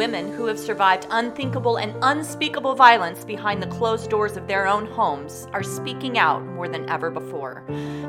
[0.00, 4.86] women who have survived unthinkable and unspeakable violence behind the closed doors of their own
[4.86, 7.62] homes are speaking out more than ever before.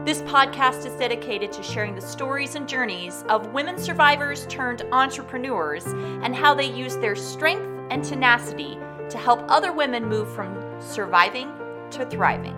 [0.06, 5.86] This podcast is dedicated to sharing the stories and journeys of women survivors turned entrepreneurs
[5.86, 8.78] and how they use their strength and tenacity
[9.10, 11.52] to help other women move from surviving
[11.90, 12.56] to thriving.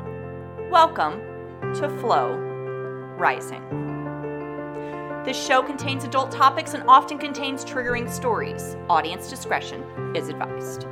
[0.69, 1.19] Welcome
[1.73, 2.35] to Flow
[3.17, 3.92] Rising.
[5.25, 8.75] This show contains adult topics and often contains triggering stories.
[8.89, 9.81] Audience discretion
[10.13, 10.85] is advised.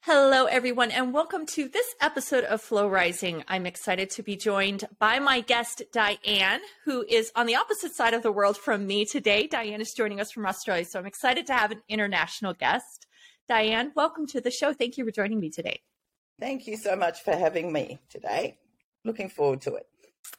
[0.00, 3.44] Hello, everyone, and welcome to this episode of Flow Rising.
[3.46, 8.12] I'm excited to be joined by my guest, Diane, who is on the opposite side
[8.12, 9.46] of the world from me today.
[9.46, 13.06] Diane is joining us from Australia, so I'm excited to have an international guest.
[13.48, 14.72] Diane, welcome to the show.
[14.72, 15.82] Thank you for joining me today.
[16.40, 18.58] Thank you so much for having me today.
[19.04, 19.86] Looking forward to it.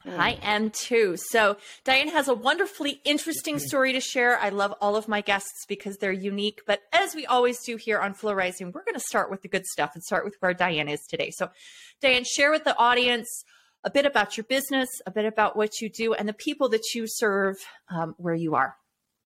[0.05, 1.17] I am too.
[1.17, 4.37] So, Diane has a wonderfully interesting story to share.
[4.37, 6.61] I love all of my guests because they're unique.
[6.65, 9.47] But as we always do here on Flow Rising, we're going to start with the
[9.47, 11.31] good stuff and start with where Diane is today.
[11.31, 11.49] So,
[12.01, 13.43] Diane, share with the audience
[13.83, 16.93] a bit about your business, a bit about what you do, and the people that
[16.93, 17.57] you serve
[17.89, 18.75] um, where you are.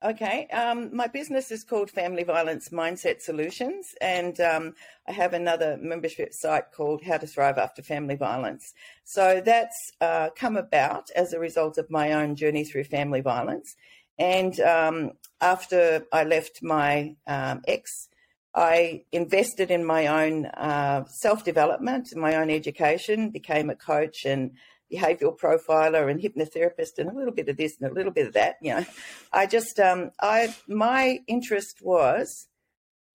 [0.03, 0.47] Okay.
[0.47, 4.73] Um, my business is called Family Violence Mindset Solutions, and um,
[5.07, 8.73] I have another membership site called How to Thrive After Family Violence.
[9.05, 13.77] So that's uh, come about as a result of my own journey through family violence.
[14.19, 18.09] And um, after I left my um, ex,
[18.53, 24.51] I invested in my own uh, self development, my own education, became a coach, and
[24.93, 28.33] behavioral profiler and hypnotherapist and a little bit of this and a little bit of
[28.33, 28.57] that.
[28.61, 28.85] You know,
[29.31, 32.47] I just, um, I, my interest was,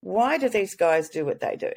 [0.00, 1.72] why do these guys do what they do?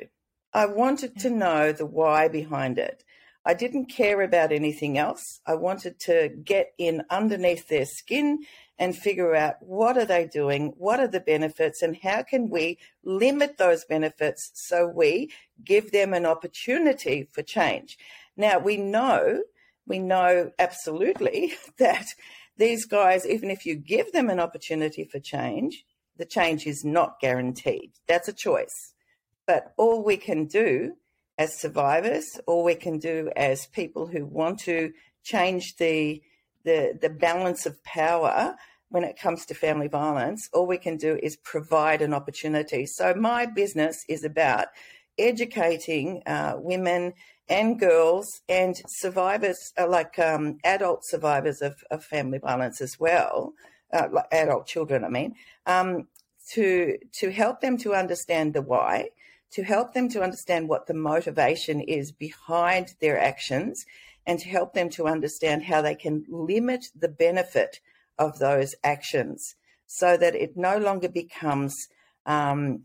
[0.53, 3.03] I wanted to know the why behind it.
[3.43, 5.39] I didn't care about anything else.
[5.47, 8.39] I wanted to get in underneath their skin
[8.77, 12.77] and figure out what are they doing, what are the benefits, and how can we
[13.03, 15.31] limit those benefits so we
[15.63, 17.97] give them an opportunity for change.
[18.37, 19.43] Now we know
[19.87, 22.05] we know absolutely that
[22.57, 25.85] these guys, even if you give them an opportunity for change,
[26.17, 27.91] the change is not guaranteed.
[28.07, 28.93] That's a choice.
[29.47, 30.93] But all we can do
[31.37, 34.91] as survivors, all we can do as people who want to
[35.23, 36.21] change the
[36.63, 38.55] the, the balance of power
[38.89, 42.85] when it comes to family violence, all we can do is provide an opportunity.
[42.85, 44.67] So my business is about
[45.17, 47.13] educating uh, women
[47.51, 53.53] and girls and survivors, uh, like um, adult survivors of, of, family violence as well,
[53.91, 55.35] uh, like adult children, I mean,
[55.65, 56.07] um,
[56.53, 59.09] to to help them to understand the why,
[59.51, 63.85] to help them to understand what the motivation is behind their actions,
[64.25, 67.81] and to help them to understand how they can limit the benefit
[68.17, 71.75] of those actions, so that it no longer becomes
[72.25, 72.83] um,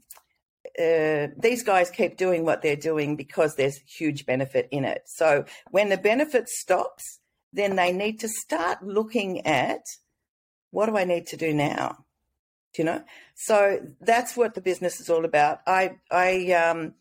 [0.79, 5.03] uh, these guys keep doing what they're doing because there's huge benefit in it.
[5.07, 7.21] So when the benefit stops,
[7.53, 9.81] then they need to start looking at
[10.71, 12.05] what do I need to do now?
[12.75, 13.03] Do you know?
[13.35, 15.61] So that's what the business is all about.
[15.67, 16.95] I I um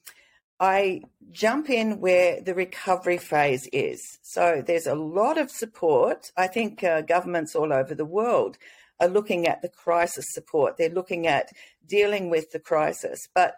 [0.59, 4.19] I jump in where the recovery phase is.
[4.21, 6.31] So there's a lot of support.
[6.37, 8.57] I think uh, governments all over the world
[8.99, 10.77] are looking at the crisis support.
[10.77, 11.49] They're looking at
[11.85, 13.55] dealing with the crisis, but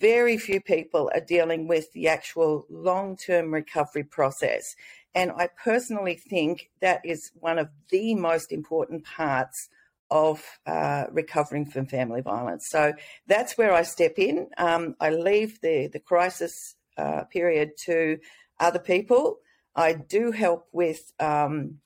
[0.00, 4.74] very few people are dealing with the actual long term recovery process.
[5.14, 9.68] And I personally think that is one of the most important parts
[10.10, 12.68] of uh, recovering from family violence.
[12.68, 12.92] So
[13.26, 14.48] that's where I step in.
[14.58, 18.18] Um, I leave the, the crisis uh, period to
[18.60, 19.38] other people.
[19.74, 21.78] I do help with um,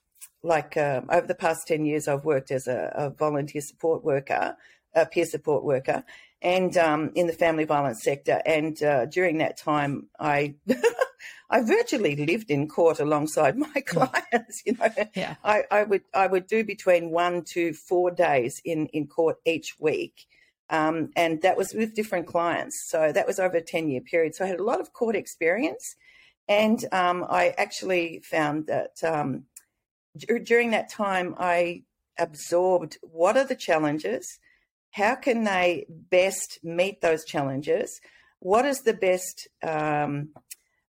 [0.42, 4.56] like um, over the past 10 years, I've worked as a, a volunteer support worker,
[4.94, 6.04] a peer support worker,
[6.40, 8.40] and um, in the family violence sector.
[8.46, 10.54] And uh, during that time, I.
[11.50, 14.62] I virtually lived in court alongside my clients.
[14.66, 15.36] You know, yeah.
[15.42, 19.76] I, I, would I would do between one to four days in in court each
[19.80, 20.26] week,
[20.68, 22.84] um, and that was with different clients.
[22.86, 24.34] So that was over a ten year period.
[24.34, 25.96] So I had a lot of court experience,
[26.48, 29.44] and um, I actually found that um,
[30.44, 31.82] during that time, I
[32.18, 34.38] absorbed what are the challenges,
[34.90, 38.00] how can they best meet those challenges,
[38.40, 40.30] what is the best um,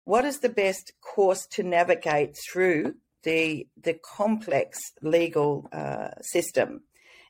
[0.04, 6.82] what is the best course to navigate through the the complex legal uh, system,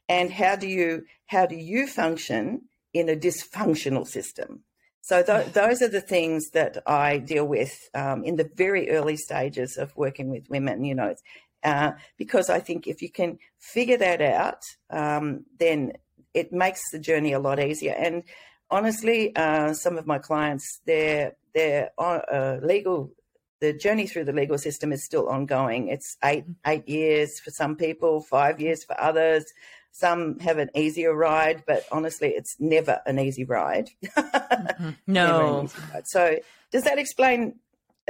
[0.09, 2.63] and how do you how do you function
[2.93, 4.65] in a dysfunctional system?
[5.03, 9.17] So th- those are the things that I deal with um, in the very early
[9.17, 10.85] stages of working with women.
[10.85, 11.15] You know,
[11.63, 15.93] uh, because I think if you can figure that out, um, then
[16.35, 17.95] it makes the journey a lot easier.
[17.97, 18.23] And
[18.71, 23.13] honestly, uh, some of my clients, their their uh, legal
[23.61, 25.89] the journey through the legal system is still ongoing.
[25.89, 29.45] It's eight eight years for some people, five years for others.
[29.93, 33.91] Some have an easier ride, but honestly, it's never an easy ride.
[34.17, 34.91] mm-hmm.
[35.07, 35.65] No.
[35.65, 36.07] easy ride.
[36.07, 36.39] So,
[36.71, 37.57] does that explain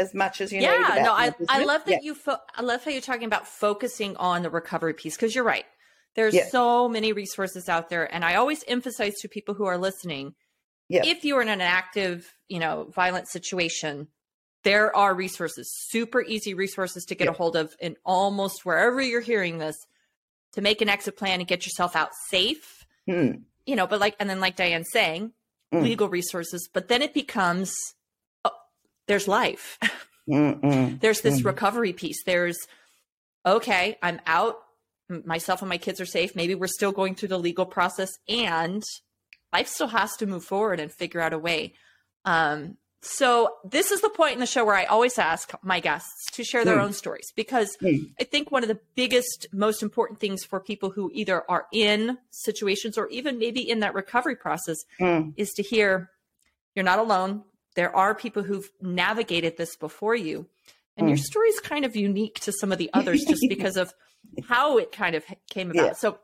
[0.01, 0.97] as much as you yeah, need?
[0.97, 1.99] Yeah, no, I, I love that yeah.
[2.03, 2.15] you.
[2.15, 5.67] Fo- I love how you're talking about focusing on the recovery piece because you're right.
[6.17, 10.35] There's so many resources out there, and I always emphasize to people who are listening:
[10.89, 11.03] yeah.
[11.05, 14.09] if you are in an active, you know, violent situation,
[14.65, 19.21] there are resources, super easy resources to get a hold of in almost wherever you're
[19.21, 19.77] hearing this
[20.53, 22.85] to make an exit plan and get yourself out safe.
[23.09, 23.43] Mm.
[23.67, 25.33] You know, but like, and then like Diane's saying,
[25.73, 25.83] mm.
[25.83, 27.73] legal resources, but then it becomes
[29.07, 29.79] there's life.
[30.27, 31.45] there's this mm.
[31.45, 32.23] recovery piece.
[32.25, 32.59] There's,
[33.45, 34.57] okay, I'm out.
[35.25, 36.37] Myself and my kids are safe.
[36.37, 38.83] Maybe we're still going through the legal process and
[39.53, 41.75] life still has to move forward and figure out a way.
[42.25, 46.27] Um, so this is the point in the show where I always ask my guests
[46.33, 46.85] to share their mm.
[46.85, 48.11] own stories because mm.
[48.21, 52.19] I think one of the biggest, most important things for people who either are in
[52.31, 55.33] situations or even maybe in that recovery process mm.
[55.37, 56.11] is to hear
[56.75, 57.43] you're not alone.
[57.81, 60.45] There are people who've navigated this before you.
[60.99, 61.23] And your hmm.
[61.23, 63.95] story is kind of unique to some of the others just because of
[64.47, 65.87] how it kind of came about.
[65.87, 65.93] Yeah.
[65.95, 66.19] So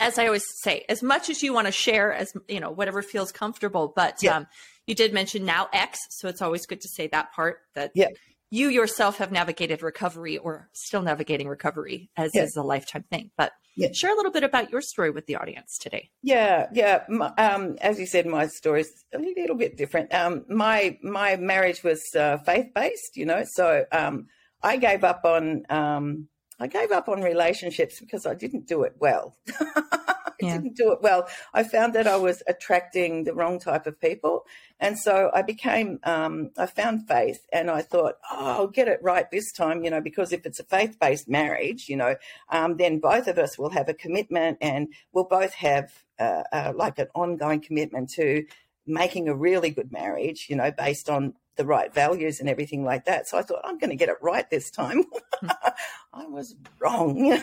[0.00, 3.02] as I always say, as much as you want to share as you know, whatever
[3.02, 4.38] feels comfortable, but yeah.
[4.38, 4.46] um,
[4.86, 8.08] you did mention now X, so it's always good to say that part that yeah.
[8.48, 13.30] you yourself have navigated recovery or still navigating recovery as is a lifetime thing.
[13.36, 13.88] But yeah.
[13.92, 16.10] share a little bit about your story with the audience today.
[16.22, 17.04] Yeah, yeah.
[17.38, 20.12] Um, as you said, my story is a little bit different.
[20.14, 24.26] Um, my my marriage was uh, faith based, you know, so um,
[24.62, 26.28] I gave up on um,
[26.60, 29.36] I gave up on relationships because I didn't do it well.
[30.42, 30.56] yeah.
[30.56, 31.28] didn't do it well.
[31.54, 34.46] I found that I was attracting the wrong type of people.
[34.80, 39.00] And so I became, um, I found faith and I thought, oh, I'll get it
[39.02, 42.16] right this time, you know, because if it's a faith based marriage, you know,
[42.48, 46.72] um, then both of us will have a commitment and we'll both have uh, uh,
[46.74, 48.44] like an ongoing commitment to
[48.86, 53.04] making a really good marriage, you know, based on the right values and everything like
[53.04, 53.28] that.
[53.28, 55.04] So I thought, I'm going to get it right this time.
[56.12, 57.24] I was wrong.
[57.26, 57.42] yeah.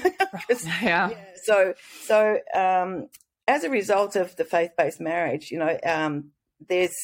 [0.82, 1.10] yeah.
[1.44, 1.74] So,
[2.04, 3.08] so um,
[3.48, 6.32] as a result of the faith based marriage, you know, um,
[6.68, 6.96] there's,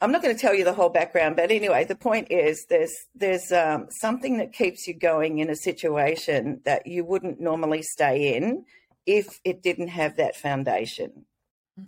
[0.00, 2.94] I'm not going to tell you the whole background, but anyway, the point is there's
[3.14, 8.34] there's um, something that keeps you going in a situation that you wouldn't normally stay
[8.34, 8.64] in
[9.04, 11.26] if it didn't have that foundation.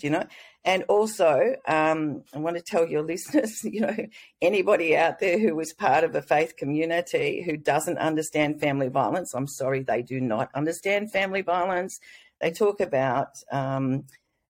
[0.01, 0.25] You know?
[0.65, 3.97] And also, um, I want to tell your listeners, you know,
[4.41, 9.35] anybody out there who is part of a faith community who doesn't understand family violence,
[9.35, 11.99] I'm sorry, they do not understand family violence.
[12.41, 14.05] They talk about, um,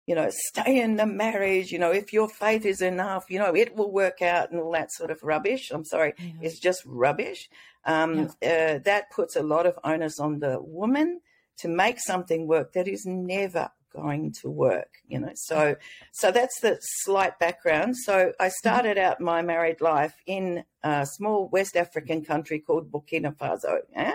[0.06, 3.54] you know, stay in the marriage, you know, if your faith is enough, you know,
[3.54, 5.70] it will work out and all that sort of rubbish.
[5.70, 6.32] I'm sorry, yeah.
[6.42, 7.48] it's just rubbish.
[7.84, 8.74] Um, yeah.
[8.76, 11.20] uh, that puts a lot of onus on the woman
[11.58, 15.76] to make something work that is never going to work you know so
[16.12, 21.48] so that's the slight background so i started out my married life in a small
[21.48, 24.14] west african country called burkina faso yeah?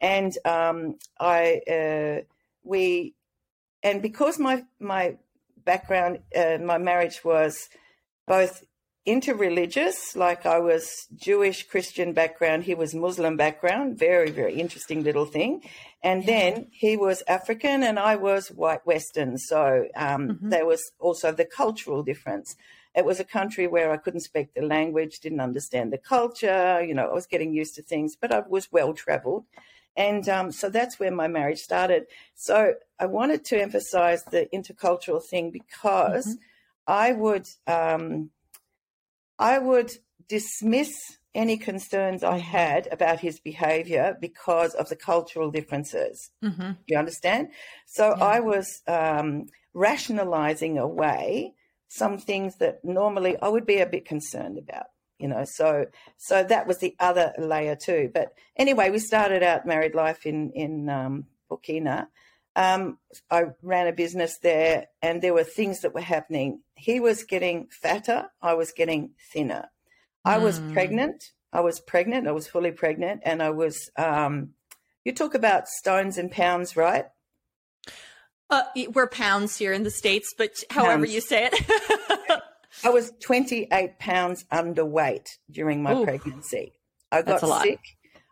[0.00, 2.22] and um, i uh,
[2.64, 3.14] we
[3.82, 5.16] and because my my
[5.64, 7.68] background uh, my marriage was
[8.26, 8.64] both
[9.06, 15.26] interreligious, like I was Jewish Christian background, he was Muslim background, very, very interesting little
[15.26, 15.62] thing.
[16.02, 16.26] And yeah.
[16.26, 19.38] then he was African and I was white Western.
[19.38, 20.48] So um, mm-hmm.
[20.50, 22.54] there was also the cultural difference.
[22.94, 26.94] It was a country where I couldn't speak the language, didn't understand the culture, you
[26.94, 29.46] know, I was getting used to things, but I was well traveled.
[29.96, 32.04] And um, so that's where my marriage started.
[32.34, 36.42] So I wanted to emphasize the intercultural thing because mm-hmm.
[36.86, 38.30] I would um,
[39.42, 39.90] I would
[40.28, 40.90] dismiss
[41.34, 46.30] any concerns I had about his behavior because of the cultural differences.
[46.44, 46.72] Mm-hmm.
[46.86, 47.48] You understand?
[47.86, 48.24] So yeah.
[48.24, 51.54] I was um, rationalizing away
[51.88, 54.86] some things that normally I would be a bit concerned about.
[55.18, 58.10] You know, so so that was the other layer too.
[58.12, 62.08] But anyway, we started out married life in in um, Burkina.
[62.54, 62.98] Um,
[63.30, 66.60] I ran a business there, and there were things that were happening.
[66.74, 68.26] He was getting fatter.
[68.42, 69.70] I was getting thinner.
[70.24, 70.72] I was hmm.
[70.72, 71.24] pregnant.
[71.52, 72.28] I was pregnant.
[72.28, 73.90] I was fully pregnant, and I was.
[73.96, 74.50] Um,
[75.04, 77.06] you talk about stones and pounds, right?
[78.48, 81.14] Uh, we're pounds here in the states, but however pounds.
[81.14, 82.42] you say it.
[82.84, 86.72] I was 28 pounds underweight during my Ooh, pregnancy.
[87.10, 87.80] I got sick.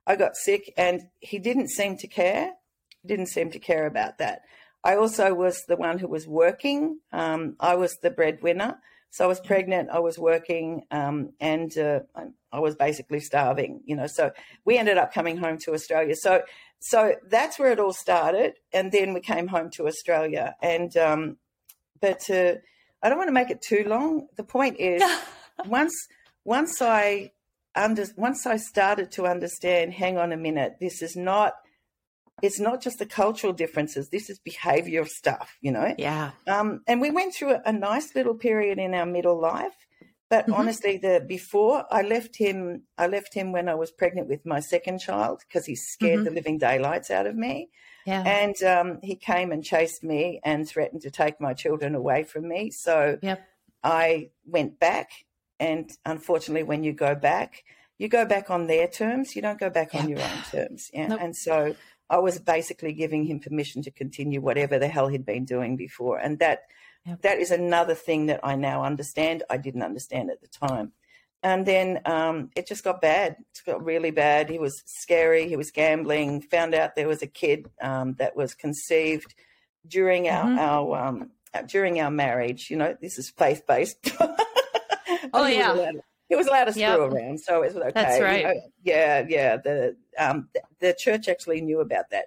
[0.06, 2.52] I got sick, and he didn't seem to care.
[3.04, 4.42] Didn't seem to care about that.
[4.82, 7.00] I also was the one who was working.
[7.12, 8.78] Um, I was the breadwinner.
[9.10, 12.00] So I was pregnant, I was working, um, and uh,
[12.52, 14.06] I was basically starving, you know.
[14.06, 14.30] So
[14.64, 16.14] we ended up coming home to Australia.
[16.14, 16.42] So,
[16.78, 20.54] so that's where it all started, and then we came home to Australia.
[20.62, 21.38] And um,
[22.00, 22.54] but uh,
[23.02, 24.28] I don't want to make it too long.
[24.36, 25.02] The point is,
[25.66, 25.94] once
[26.44, 27.32] once I
[27.74, 31.54] under once I started to understand, hang on a minute, this is not
[32.42, 34.08] it's not just the cultural differences.
[34.08, 35.94] This is behavior stuff, you know?
[35.98, 36.32] Yeah.
[36.46, 39.74] Um, and we went through a, a, nice little period in our middle life.
[40.28, 40.54] But mm-hmm.
[40.54, 44.60] honestly, the before I left him, I left him when I was pregnant with my
[44.60, 46.24] second child because he scared mm-hmm.
[46.24, 47.70] the living daylights out of me.
[48.06, 48.22] Yeah.
[48.22, 52.48] And um, he came and chased me and threatened to take my children away from
[52.48, 52.70] me.
[52.70, 53.42] So yep.
[53.82, 55.10] I went back.
[55.58, 57.64] And unfortunately, when you go back,
[57.98, 59.36] you go back on their terms.
[59.36, 60.04] You don't go back yep.
[60.04, 60.90] on your own terms.
[60.94, 61.08] Yeah.
[61.08, 61.20] Nope.
[61.22, 61.74] And so
[62.10, 66.18] I was basically giving him permission to continue whatever the hell he'd been doing before.
[66.18, 66.64] And that
[67.06, 67.22] yep.
[67.22, 69.44] that is another thing that I now understand.
[69.48, 70.92] I didn't understand at the time.
[71.42, 73.36] And then um, it just got bad.
[73.38, 74.50] It got really bad.
[74.50, 75.48] He was scary.
[75.48, 76.42] He was gambling.
[76.42, 79.34] Found out there was a kid um, that was conceived
[79.86, 80.58] during our mm-hmm.
[80.58, 81.30] our um,
[81.68, 82.70] during our marriage.
[82.70, 84.12] You know, this is faith based.
[85.32, 85.92] oh yeah
[86.30, 86.98] he was allowed to screw yep.
[86.98, 87.90] around, so it was okay.
[87.92, 88.40] That's right.
[88.42, 89.56] You know, yeah, yeah.
[89.56, 92.26] The um, the, the church actually knew about that,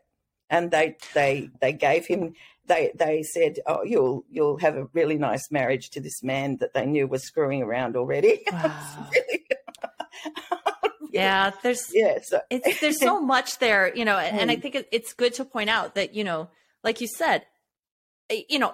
[0.50, 2.34] and they they they gave him.
[2.66, 6.74] They they said, "Oh, you'll you'll have a really nice marriage to this man that
[6.74, 9.10] they knew was screwing around already." Wow.
[9.14, 9.46] really,
[11.14, 12.42] yeah, there's yeah, so.
[12.50, 14.62] it's there's so much there, you know, and, and I mm.
[14.62, 16.50] think it, it's good to point out that you know,
[16.84, 17.46] like you said,
[18.50, 18.74] you know,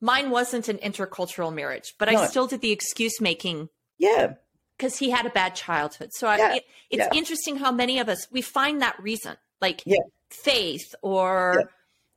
[0.00, 2.18] mine wasn't an intercultural marriage, but no.
[2.18, 3.68] I still did the excuse making.
[3.98, 4.34] Yeah,
[4.80, 6.10] because he had a bad childhood.
[6.14, 6.46] So yeah.
[6.52, 7.18] I, it, it's yeah.
[7.18, 9.98] interesting how many of us we find that reason, like yeah.
[10.30, 11.70] faith or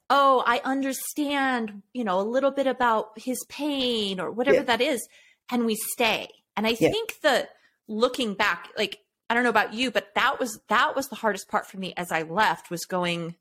[0.09, 5.05] oh, I understand, you know, a little bit about his pain or whatever that is,
[5.51, 6.29] and we stay.
[6.55, 7.49] And I think that
[7.89, 11.49] looking back, like I don't know about you, but that was that was the hardest
[11.49, 13.35] part for me as I left was going,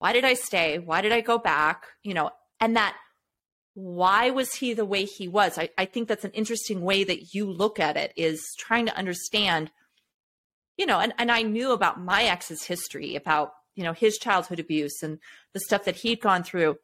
[0.00, 0.80] why did I stay?
[0.80, 1.84] Why did I go back?
[2.02, 2.30] You know,
[2.60, 2.96] and that
[3.76, 5.58] why was he the way he was?
[5.58, 8.96] I, I think that's an interesting way that you look at it is trying to
[8.96, 9.70] understand,
[10.78, 14.60] you know, and, and I knew about my ex's history, about, you know, his childhood
[14.60, 15.18] abuse and
[15.52, 16.78] the stuff that he'd gone through.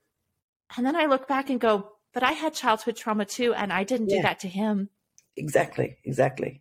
[0.76, 3.84] And then I look back and go, but I had childhood trauma too, and I
[3.84, 4.16] didn't yeah.
[4.16, 4.90] do that to him.
[5.34, 6.60] Exactly, exactly.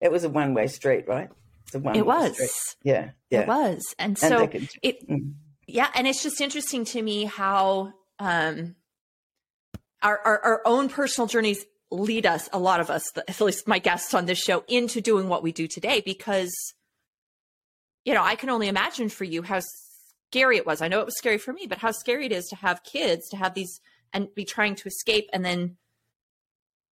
[0.00, 1.28] It was a one way street, right?
[1.66, 2.34] It's a one it was.
[2.34, 2.50] Street.
[2.84, 3.40] Yeah, yeah.
[3.40, 3.82] It was.
[3.98, 5.32] And so and it, mm.
[5.66, 8.76] yeah, and it's just interesting to me how, um,
[10.02, 13.78] our, our, our own personal journeys lead us, a lot of us, at least my
[13.78, 16.52] guests on this show, into doing what we do today because,
[18.04, 19.60] you know, I can only imagine for you how
[20.30, 20.80] scary it was.
[20.80, 23.28] I know it was scary for me, but how scary it is to have kids,
[23.30, 23.80] to have these
[24.12, 25.76] and be trying to escape and then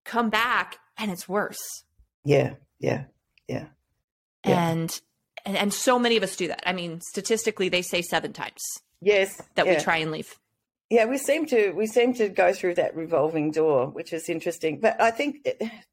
[0.04, 1.84] come back and it's worse.
[2.24, 3.04] Yeah, yeah,
[3.48, 3.66] yeah.
[4.44, 4.70] yeah.
[4.70, 5.00] And,
[5.44, 6.62] and and so many of us do that.
[6.68, 8.60] I mean, statistically they say 7 times.
[9.00, 9.40] Yes.
[9.54, 9.76] That yeah.
[9.76, 10.38] we try and leave
[10.90, 14.80] yeah, we seem to we seem to go through that revolving door, which is interesting.
[14.80, 15.48] But I think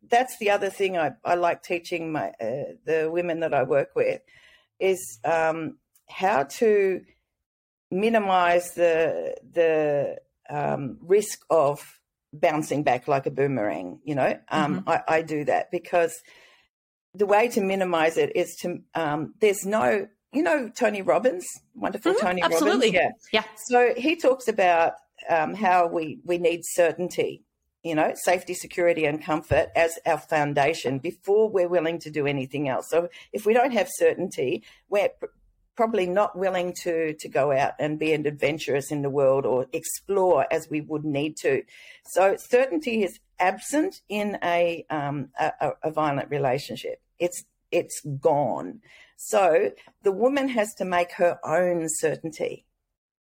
[0.10, 3.90] that's the other thing I, I like teaching my uh, the women that I work
[3.96, 4.22] with
[4.80, 5.78] is um,
[6.10, 7.02] how to
[7.92, 10.18] minimize the the
[10.50, 12.00] um, risk of
[12.34, 14.00] bouncing back like a boomerang.
[14.04, 14.90] You know, um, mm-hmm.
[14.90, 16.14] I, I, do that because
[17.14, 22.14] the way to minimize it is to um, there's no you know Tony Robbins, wonderful
[22.14, 22.92] mm-hmm, Tony absolutely.
[22.92, 23.24] Robbins.
[23.32, 23.42] Yeah.
[23.42, 23.44] Yeah.
[23.68, 24.94] So he talks about
[25.30, 27.44] um, how we, we need certainty,
[27.84, 32.68] you know, safety, security, and comfort as our foundation before we're willing to do anything
[32.68, 32.88] else.
[32.90, 35.10] So if we don't have certainty, we're
[35.76, 39.68] probably not willing to to go out and be an adventurous in the world or
[39.72, 41.64] explore as we would need to.
[42.06, 47.02] So certainty is absent in a um, a, a violent relationship.
[47.20, 48.82] It's it's gone.
[49.18, 49.72] So
[50.04, 52.66] the woman has to make her own certainty,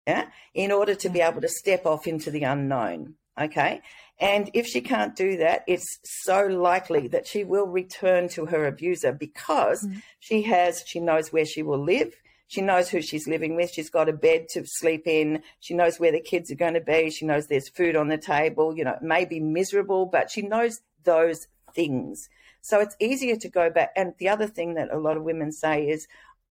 [0.07, 3.17] yeah, in order to be able to step off into the unknown.
[3.39, 3.83] Okay.
[4.19, 8.67] And if she can't do that, it's so likely that she will return to her
[8.67, 10.03] abuser because mm.
[10.19, 12.15] she has, she knows where she will live.
[12.47, 13.71] She knows who she's living with.
[13.71, 15.43] She's got a bed to sleep in.
[15.61, 17.09] She knows where the kids are going to be.
[17.09, 18.77] She knows there's food on the table.
[18.77, 22.29] You know, it may be miserable, but she knows those things.
[22.63, 23.91] So it's easier to go back.
[23.97, 26.07] And the other thing that a lot of women say is,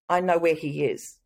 [0.08, 1.18] I know where he is.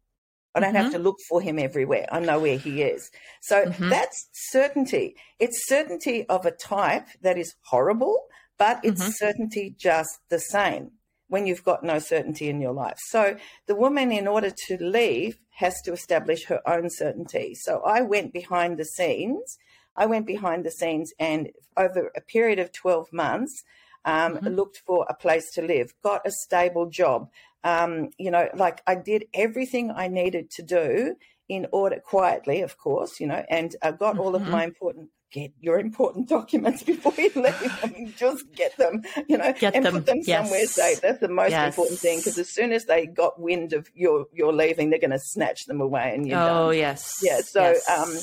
[0.56, 0.84] I don't mm-hmm.
[0.84, 2.06] have to look for him everywhere.
[2.12, 3.10] I know where he is.
[3.42, 3.90] So mm-hmm.
[3.90, 5.16] that's certainty.
[5.40, 8.26] It's certainty of a type that is horrible,
[8.58, 9.12] but it's mm-hmm.
[9.12, 10.92] certainty just the same.
[11.34, 12.98] when you've got no certainty in your life.
[13.08, 17.56] So the woman, in order to leave, has to establish her own certainty.
[17.56, 19.58] So I went behind the scenes.
[19.96, 23.64] I went behind the scenes and over a period of 12 months,
[24.06, 24.48] um, mm-hmm.
[24.48, 27.30] looked for a place to live, got a stable job.
[27.64, 31.16] Um, you know, like I did everything I needed to do
[31.48, 34.46] in order quietly, of course, you know, and I got all mm-hmm.
[34.46, 37.80] of my important get your important documents before you leave.
[37.84, 39.96] I mean, just get them, you know, get and them.
[39.96, 40.44] put them yes.
[40.46, 41.02] somewhere safe.
[41.02, 41.74] That's the most yes.
[41.74, 45.12] important thing because as soon as they got wind of your your leaving, they're going
[45.12, 46.78] to snatch them away and you're oh, done.
[46.78, 47.20] yes.
[47.22, 47.42] Yeah.
[47.42, 47.90] So, yes.
[47.90, 48.16] um,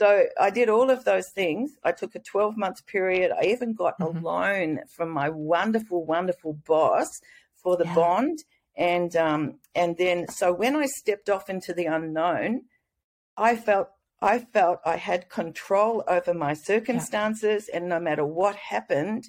[0.00, 1.72] so I did all of those things.
[1.84, 3.32] I took a 12 month period.
[3.38, 4.16] I even got mm-hmm.
[4.16, 7.20] a loan from my wonderful, wonderful boss
[7.62, 7.94] for the yeah.
[7.94, 8.38] bond.
[8.78, 12.62] And um, and then so when I stepped off into the unknown,
[13.36, 13.88] I felt
[14.22, 17.76] I felt I had control over my circumstances, yeah.
[17.76, 19.24] and no matter what happened,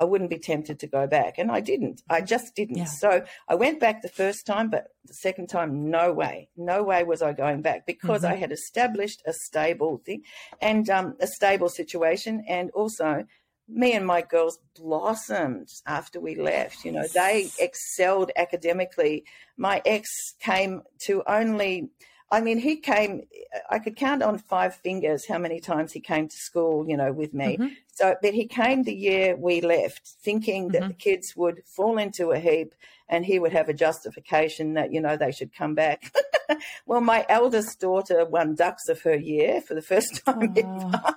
[0.00, 1.38] I wouldn't be tempted to go back.
[1.38, 2.02] And I didn't.
[2.10, 2.78] I just didn't.
[2.78, 2.84] Yeah.
[2.84, 6.48] So I went back the first time, but the second time, no way.
[6.56, 8.32] No way was I going back because mm-hmm.
[8.32, 10.22] I had established a stable thing
[10.60, 12.44] and um, a stable situation.
[12.48, 13.24] And also,
[13.68, 16.84] me and my girls blossomed after we left.
[16.84, 19.24] You know, they excelled academically.
[19.56, 21.88] My ex came to only
[22.34, 23.28] I mean, he came,
[23.70, 27.12] I could count on five fingers how many times he came to school, you know,
[27.12, 27.56] with me.
[27.56, 27.74] Mm-hmm.
[27.92, 30.88] So, but he came the year we left, thinking that mm-hmm.
[30.88, 32.74] the kids would fall into a heap
[33.08, 36.12] and he would have a justification that, you know, they should come back.
[36.86, 41.14] well, my eldest daughter won dux of her year for the first time ever.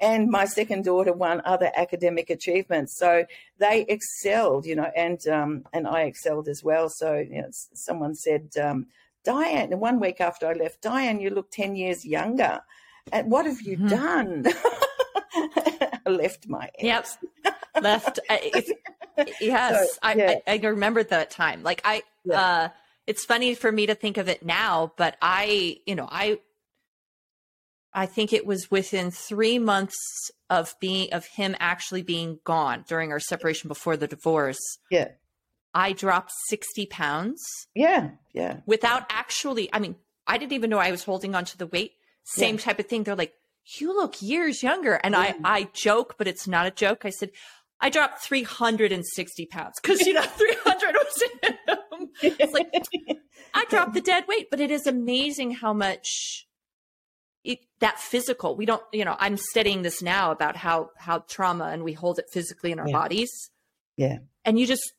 [0.00, 2.96] and my second daughter won other academic achievements.
[2.96, 3.26] So
[3.58, 6.88] they excelled, you know, and um, and I excelled as well.
[6.88, 8.86] So you know, someone said, um,
[9.24, 12.60] Diane, one week after I left, Diane, you look 10 years younger.
[13.12, 13.88] And what have you mm-hmm.
[13.88, 14.46] done?
[16.06, 17.18] I left my ex.
[17.44, 17.54] Yep.
[17.82, 18.18] Left.
[18.28, 18.36] Uh,
[19.40, 19.94] yes.
[19.94, 20.34] So, yeah.
[20.46, 21.62] I, I, I remember that time.
[21.62, 22.40] Like I, yeah.
[22.40, 22.68] uh,
[23.06, 26.38] it's funny for me to think of it now, but I, you know, I,
[27.92, 29.96] I think it was within three months
[30.48, 34.78] of being, of him actually being gone during our separation before the divorce.
[34.90, 35.08] Yeah.
[35.74, 37.42] I dropped 60 pounds.
[37.74, 38.10] Yeah.
[38.32, 38.58] Yeah.
[38.66, 41.92] Without actually, I mean, I didn't even know I was holding on to the weight.
[42.24, 42.60] Same yeah.
[42.60, 43.04] type of thing.
[43.04, 43.34] They're like,
[43.78, 44.94] you look years younger.
[44.94, 45.34] And yeah.
[45.44, 47.04] I, I joke, but it's not a joke.
[47.04, 47.30] I said,
[47.80, 52.08] I dropped 360 pounds because, you know, 300 was him.
[52.22, 52.72] It's like,
[53.54, 56.46] I dropped the dead weight, but it is amazing how much
[57.44, 61.66] it, that physical, we don't, you know, I'm studying this now about how, how trauma
[61.66, 62.92] and we hold it physically in our yeah.
[62.92, 63.50] bodies.
[63.96, 64.18] Yeah.
[64.44, 64.92] And you just,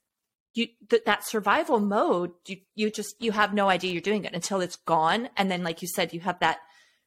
[0.53, 4.33] you th- that survival mode you you just you have no idea you're doing it
[4.33, 6.59] until it's gone and then like you said you have that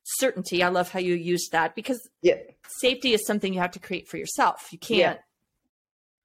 [0.05, 2.37] certainty i love how you use that because yeah.
[2.79, 5.17] safety is something you have to create for yourself you can't yeah.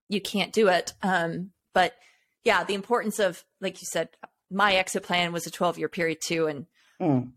[0.10, 1.94] you can't do it um but
[2.44, 4.10] yeah the importance of like you said
[4.52, 6.66] my exit plan was a 12 year period too and
[7.02, 7.30] mm.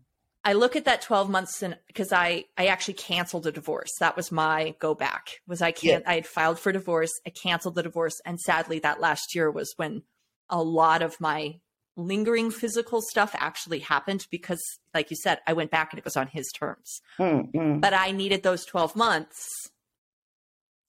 [0.45, 3.91] I look at that 12 months and because I I actually canceled a divorce.
[3.99, 5.39] That was my go back.
[5.47, 6.11] Was I can't yeah.
[6.11, 9.73] I had filed for divorce, I canceled the divorce and sadly that last year was
[9.77, 10.03] when
[10.49, 11.59] a lot of my
[11.95, 14.61] lingering physical stuff actually happened because
[14.93, 17.01] like you said, I went back and it was on his terms.
[17.19, 17.79] Mm-hmm.
[17.79, 19.47] But I needed those 12 months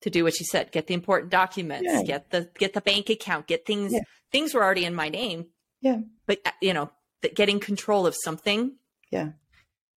[0.01, 2.03] to do what you said, get the important documents, yeah.
[2.03, 4.01] get the get the bank account, get things yeah.
[4.33, 5.47] things were already in my name.
[5.81, 5.99] Yeah.
[6.27, 6.91] But uh, you know,
[7.35, 8.77] getting control of something
[9.15, 9.31] yeah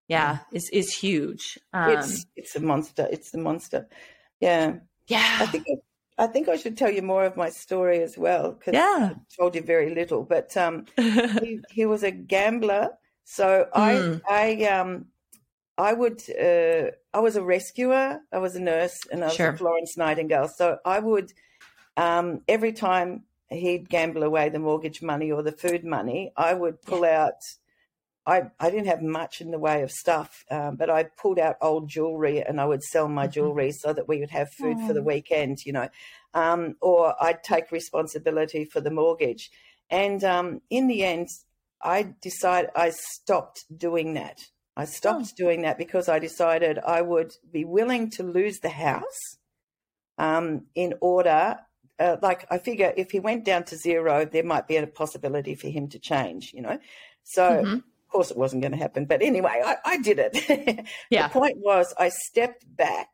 [0.08, 1.60] yeah, is is huge.
[1.74, 3.08] Um, it's it's a monster.
[3.12, 3.88] It's the monster.
[4.40, 4.76] Yeah.
[5.08, 5.38] Yeah.
[5.42, 5.68] I think
[6.18, 9.12] I, think I should tell you more of my story as well because yeah.
[9.14, 10.24] I told you very little.
[10.24, 12.90] But um, he, he, was a gambler,
[13.24, 14.22] so mm.
[14.28, 15.08] I I um
[15.78, 18.22] I would uh, I was a rescuer.
[18.32, 19.50] I was a nurse, and I was sure.
[19.50, 20.48] a Florence Nightingale.
[20.48, 21.34] So I would
[21.98, 26.82] um, every time he'd gamble away the mortgage money or the food money, I would
[26.82, 27.26] pull yeah.
[27.26, 27.44] out
[28.28, 31.56] I, I didn't have much in the way of stuff, um, but I pulled out
[31.62, 33.32] old jewelry and I would sell my mm-hmm.
[33.32, 35.88] jewelry so that we would have food for the weekend, you know,
[36.34, 39.50] um, or I'd take responsibility for the mortgage.
[39.90, 41.30] And um, in the end,
[41.82, 44.44] I decided I stopped doing that.
[44.76, 45.36] I stopped oh.
[45.38, 49.38] doing that because I decided I would be willing to lose the house
[50.18, 51.60] um, in order.
[51.98, 55.56] Uh, like I figure if he went down to zero, there might be a possibility
[55.56, 56.78] for him to change, you know.
[57.24, 59.04] So mm-hmm of course, it wasn't going to happen.
[59.04, 60.86] But anyway, I, I did it.
[61.10, 61.28] yeah.
[61.28, 63.10] The point was, I stepped back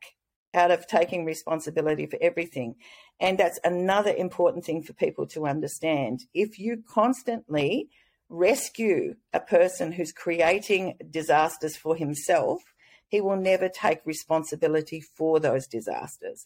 [0.54, 2.76] out of taking responsibility for everything.
[3.20, 6.26] And that's another important thing for people to understand.
[6.34, 7.90] If you constantly
[8.30, 12.62] rescue a person who's creating disasters for himself,
[13.08, 16.46] he will never take responsibility for those disasters.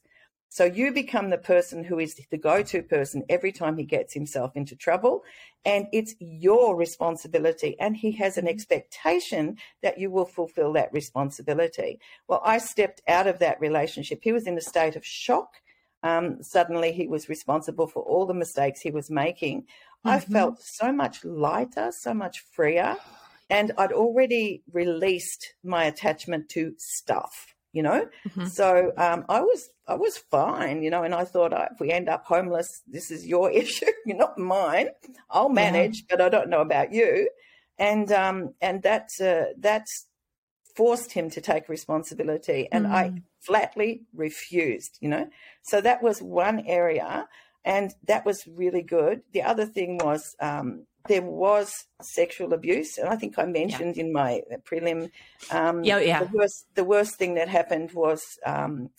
[0.49, 4.13] So you become the person who is the go to person every time he gets
[4.13, 5.23] himself into trouble.
[5.65, 7.75] And it's your responsibility.
[7.79, 11.99] And he has an expectation that you will fulfill that responsibility.
[12.27, 14.19] Well, I stepped out of that relationship.
[14.23, 15.49] He was in a state of shock.
[16.03, 19.61] Um, suddenly he was responsible for all the mistakes he was making.
[19.61, 20.09] Mm-hmm.
[20.09, 22.95] I felt so much lighter, so much freer.
[23.49, 28.07] And I'd already released my attachment to stuff you know.
[28.29, 28.45] Mm-hmm.
[28.45, 31.91] So um, I was I was fine, you know, and I thought oh, if we
[31.91, 34.89] end up homeless, this is your issue, you're not mine.
[35.29, 36.15] I'll manage, yeah.
[36.17, 37.29] but I don't know about you.
[37.77, 40.07] And um, and that's uh, that's
[40.75, 42.91] forced him to take responsibility, and mm.
[42.91, 45.27] I flatly refused, you know.
[45.63, 47.27] So that was one area,
[47.65, 49.21] and that was really good.
[49.33, 54.03] The other thing was um, there was sexual abuse, and I think I mentioned yeah.
[54.03, 55.09] in my prelim.
[55.51, 56.23] Um, yeah, yeah.
[56.23, 58.89] The worst, the worst thing that happened was um,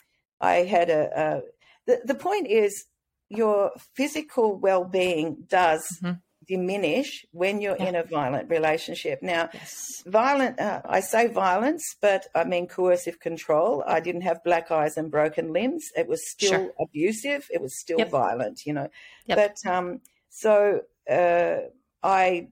[0.40, 1.02] I had a.
[1.16, 1.42] a
[1.86, 2.84] the, the point is,
[3.28, 6.18] your physical well-being does mm-hmm.
[6.46, 7.88] diminish when you're yeah.
[7.88, 9.22] in a violent relationship.
[9.22, 10.02] Now, yes.
[10.06, 10.58] violent.
[10.60, 13.84] Uh, I say violence, but I mean coercive control.
[13.86, 15.90] I didn't have black eyes and broken limbs.
[15.96, 16.72] It was still sure.
[16.80, 17.46] abusive.
[17.50, 18.10] It was still yep.
[18.10, 18.66] violent.
[18.66, 18.88] You know,
[19.26, 19.38] yep.
[19.38, 20.82] but um, so.
[21.10, 21.70] Uh,
[22.02, 22.48] I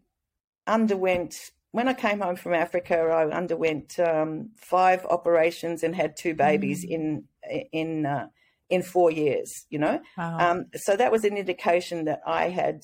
[0.66, 1.34] underwent
[1.72, 2.96] when I came home from Africa.
[2.96, 6.90] I underwent um, five operations and had two babies mm.
[6.90, 7.24] in
[7.72, 8.28] in uh,
[8.70, 9.66] in four years.
[9.70, 10.38] You know, wow.
[10.38, 12.82] um, so that was an indication that I had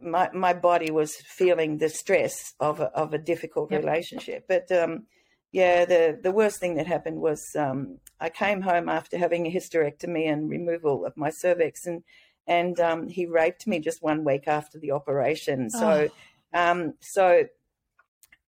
[0.00, 3.84] my my body was feeling the stress of a, of a difficult yep.
[3.84, 4.44] relationship.
[4.48, 5.06] But um,
[5.52, 9.52] yeah, the the worst thing that happened was um, I came home after having a
[9.52, 12.02] hysterectomy and removal of my cervix and
[12.48, 15.68] and um, he raped me just one week after the operation.
[15.70, 16.08] So,
[16.54, 16.58] oh.
[16.58, 17.44] um, so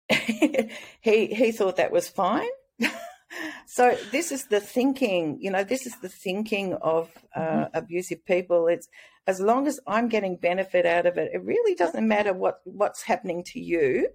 [0.09, 2.47] he he thought that was fine.
[3.65, 7.77] so this is the thinking, you know, this is the thinking of uh, mm-hmm.
[7.77, 8.67] abusive people.
[8.67, 8.87] It's
[9.25, 13.01] as long as I'm getting benefit out of it, it really doesn't matter what what's
[13.01, 14.09] happening to you.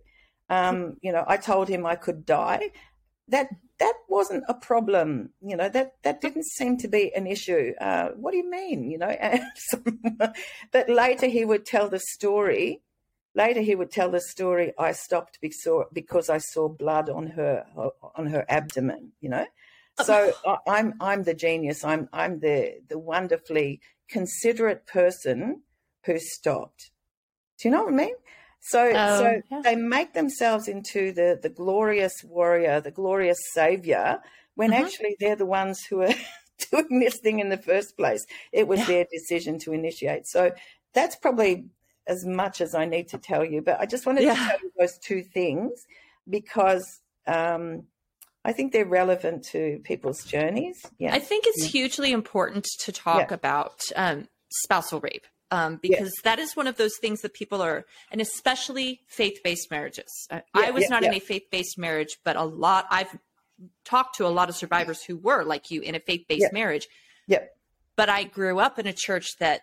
[0.48, 2.70] Um, you know, I told him I could die.
[3.28, 3.48] That
[3.82, 5.30] that wasn't a problem.
[5.40, 7.72] You know, that, that didn't seem to be an issue.
[7.80, 8.88] Uh, what do you mean?
[8.88, 9.16] You know,
[10.72, 12.80] but later he would tell the story.
[13.34, 14.72] Later he would tell the story.
[14.78, 17.64] I stopped because I saw blood on her
[18.14, 19.12] on her abdomen.
[19.20, 19.46] You know,
[20.00, 20.32] so
[20.68, 21.82] I'm I'm the genius.
[21.82, 25.62] I'm I'm the the wonderfully considerate person
[26.04, 26.92] who stopped.
[27.58, 28.14] Do you know what I mean?
[28.64, 29.60] So, um, so yeah.
[29.62, 34.20] they make themselves into the the glorious warrior, the glorious savior,
[34.54, 34.84] when mm-hmm.
[34.84, 36.14] actually they're the ones who are
[36.70, 38.24] doing this thing in the first place.
[38.52, 38.86] It was yeah.
[38.86, 40.26] their decision to initiate.
[40.28, 40.52] So
[40.94, 41.66] that's probably
[42.06, 43.62] as much as I need to tell you.
[43.62, 44.34] But I just wanted yeah.
[44.34, 45.84] to tell you those two things
[46.28, 47.84] because um,
[48.44, 50.80] I think they're relevant to people's journeys.
[50.98, 56.22] Yeah, I think it's hugely important to talk about um, spousal rape um, because yes.
[56.24, 60.26] that is one of those things that people are, and especially faith based marriages.
[60.30, 61.10] Uh, yeah, I was yeah, not yeah.
[61.10, 63.14] in a faith based marriage, but a lot, I've
[63.84, 66.88] talked to a lot of survivors who were like you in a faith based marriage.
[67.28, 67.50] Yep.
[67.96, 69.60] But I grew up in a church that,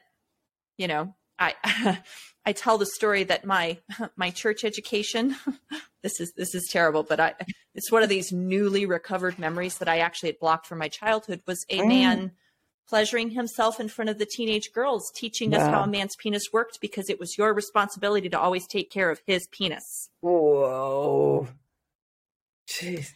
[0.78, 1.56] you know, I,
[2.46, 3.80] I tell the story that my,
[4.16, 5.36] my church education,
[6.04, 7.34] this is, this is terrible, but I,
[7.74, 11.42] it's one of these newly recovered memories that I actually had blocked from my childhood
[11.48, 11.88] was a mm.
[11.88, 12.32] man
[12.90, 16.80] pleasuring himself in front of the teenage girls, teaching us how a man's penis worked
[16.82, 20.10] because it was your responsibility to always take care of his penis.
[20.22, 21.48] Whoa.
[22.68, 23.14] Jeez.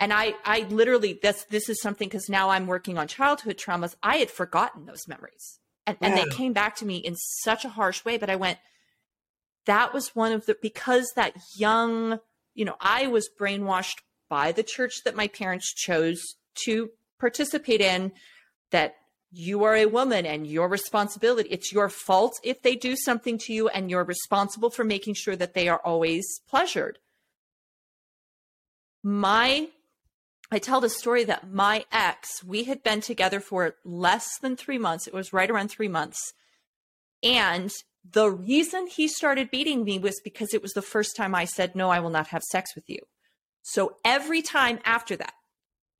[0.00, 3.94] And I, I literally, this, this is something because now I'm working on childhood traumas.
[4.02, 7.70] I had forgotten those memories and, and they came back to me in such a
[7.70, 8.16] harsh way.
[8.16, 8.58] But I went,
[9.66, 12.18] that was one of the, because that young,
[12.54, 16.22] you know, I was brainwashed by the church that my parents chose
[16.64, 18.12] to participate in
[18.76, 18.96] that
[19.32, 23.52] you are a woman and your responsibility it's your fault if they do something to
[23.54, 26.98] you and you're responsible for making sure that they are always pleasured.
[29.02, 29.68] My
[30.50, 34.78] i tell the story that my ex we had been together for less than 3
[34.86, 36.20] months it was right around 3 months
[37.22, 37.70] and
[38.18, 41.74] the reason he started beating me was because it was the first time i said
[41.74, 43.00] no i will not have sex with you.
[43.62, 45.34] So every time after that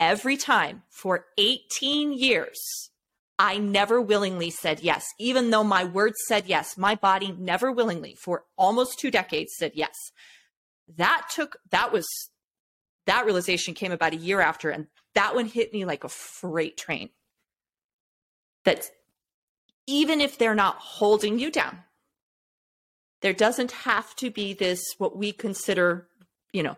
[0.00, 2.90] every time for 18 years,
[3.38, 6.78] I never willingly said yes, even though my words said yes.
[6.78, 9.94] My body never willingly, for almost two decades, said yes.
[10.96, 12.06] That took, that was,
[13.06, 16.76] that realization came about a year after, and that one hit me like a freight
[16.76, 17.10] train.
[18.64, 18.86] That
[19.86, 21.78] even if they're not holding you down,
[23.20, 26.08] there doesn't have to be this, what we consider,
[26.52, 26.76] you know,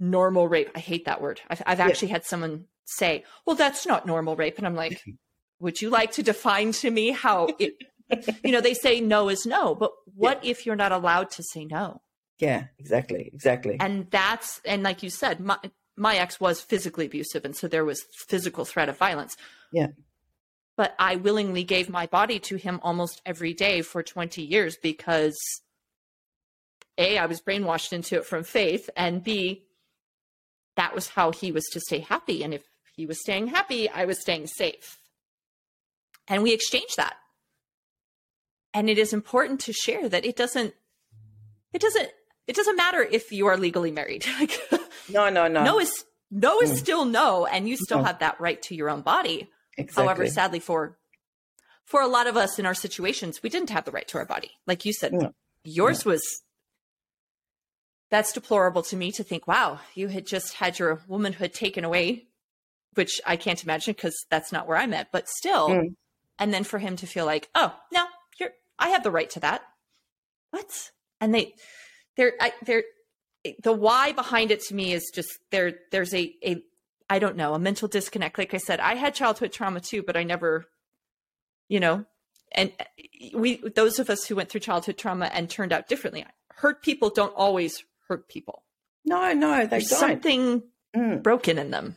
[0.00, 0.70] normal rape.
[0.74, 1.40] I hate that word.
[1.48, 2.14] I've, I've actually yeah.
[2.14, 4.58] had someone say, well, that's not normal rape.
[4.58, 5.02] And I'm like,
[5.60, 7.74] would you like to define to me how it,
[8.44, 10.50] you know, they say no is no, but what yeah.
[10.50, 12.02] if you're not allowed to say no?
[12.38, 13.76] Yeah, exactly, exactly.
[13.80, 15.58] And that's and like you said, my
[15.96, 19.36] my ex was physically abusive, and so there was physical threat of violence.
[19.72, 19.88] Yeah.
[20.76, 25.38] But I willingly gave my body to him almost every day for 20 years because
[26.98, 29.66] A, I was brainwashed into it from faith, and B,
[30.76, 32.42] that was how he was to stay happy.
[32.42, 32.62] And if
[32.96, 34.98] he was staying happy, I was staying safe.
[36.28, 37.16] And we exchanged that.
[38.72, 40.74] And it is important to share that it doesn't,
[41.72, 42.10] it doesn't,
[42.46, 44.26] it doesn't matter if you are legally married.
[45.08, 45.64] no, no, no.
[45.64, 46.76] No is no is mm.
[46.76, 49.48] still no, and you still have that right to your own body.
[49.78, 50.04] Exactly.
[50.04, 50.98] However, sadly for
[51.84, 54.26] for a lot of us in our situations, we didn't have the right to our
[54.26, 54.50] body.
[54.66, 55.32] Like you said, no.
[55.62, 56.12] yours no.
[56.12, 56.42] was
[58.14, 62.28] that's deplorable to me to think, wow, you had just had your womanhood taken away,
[62.94, 65.70] which I can't imagine because that's not where I'm at, but still.
[65.70, 65.96] Mm.
[66.38, 68.04] And then for him to feel like, oh, no,
[68.38, 69.62] you're I have the right to that.
[70.52, 70.92] What?
[71.20, 71.54] And they
[72.16, 72.84] they're I, they're
[73.64, 76.62] the why behind it to me is just there there's a a
[77.10, 78.38] I don't know, a mental disconnect.
[78.38, 80.66] Like I said, I had childhood trauma too, but I never,
[81.68, 82.04] you know,
[82.52, 82.70] and
[83.34, 86.24] we those of us who went through childhood trauma and turned out differently.
[86.52, 88.62] Hurt people don't always hurt people.
[89.04, 89.98] No, no, they There's don't.
[89.98, 90.62] Something
[90.94, 91.22] mm.
[91.22, 91.96] broken in them.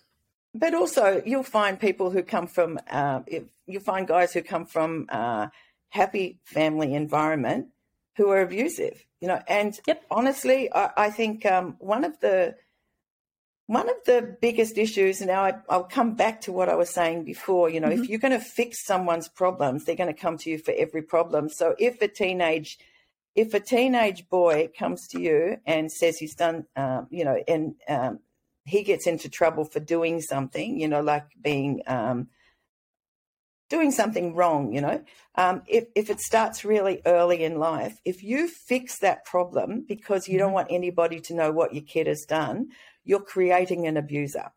[0.54, 2.80] But also, you'll find people who come from.
[2.90, 3.22] Uh,
[3.66, 5.48] you'll find guys who come from uh,
[5.90, 7.68] happy family environment
[8.18, 10.04] who are abusive you know and yep.
[10.12, 12.56] honestly i, I think um, one of the
[13.68, 17.24] one of the biggest issues now I, will come back to what i was saying
[17.24, 18.04] before you know mm-hmm.
[18.04, 21.02] if you're going to fix someone's problems they're going to come to you for every
[21.02, 22.78] problem so if a teenage
[23.38, 27.76] if a teenage boy comes to you and says he's done um, you know and
[27.88, 28.20] um,
[28.66, 32.28] he gets into trouble for doing something you know like being um,
[33.70, 35.04] doing something wrong, you know,
[35.36, 40.28] um, if, if it starts really early in life, if you fix that problem because
[40.28, 40.56] you don't mm-hmm.
[40.56, 42.70] want anybody to know what your kid has done,
[43.04, 44.52] you're creating an abuser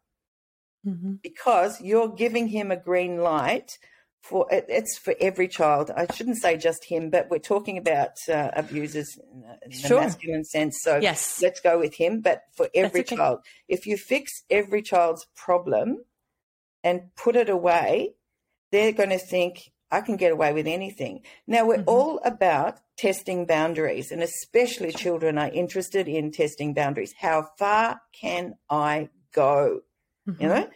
[0.87, 1.14] mm-hmm.
[1.23, 3.79] because you're giving him a green light
[4.22, 5.90] for it's for every child.
[5.96, 9.18] I shouldn't say just him, but we're talking about uh, abusers
[9.64, 10.00] in sure.
[10.00, 10.78] the masculine sense.
[10.83, 11.40] So yes.
[11.42, 12.20] let's go with him.
[12.20, 13.16] But for every okay.
[13.16, 16.04] child, if you fix every child's problem
[16.85, 18.14] and put it away,
[18.72, 21.22] they're going to think, I can get away with anything.
[21.46, 21.88] Now, we're mm-hmm.
[21.88, 27.14] all about testing boundaries, and especially children are interested in testing boundaries.
[27.18, 29.80] How far can I go?
[30.28, 30.42] Mm-hmm.
[30.42, 30.68] You know?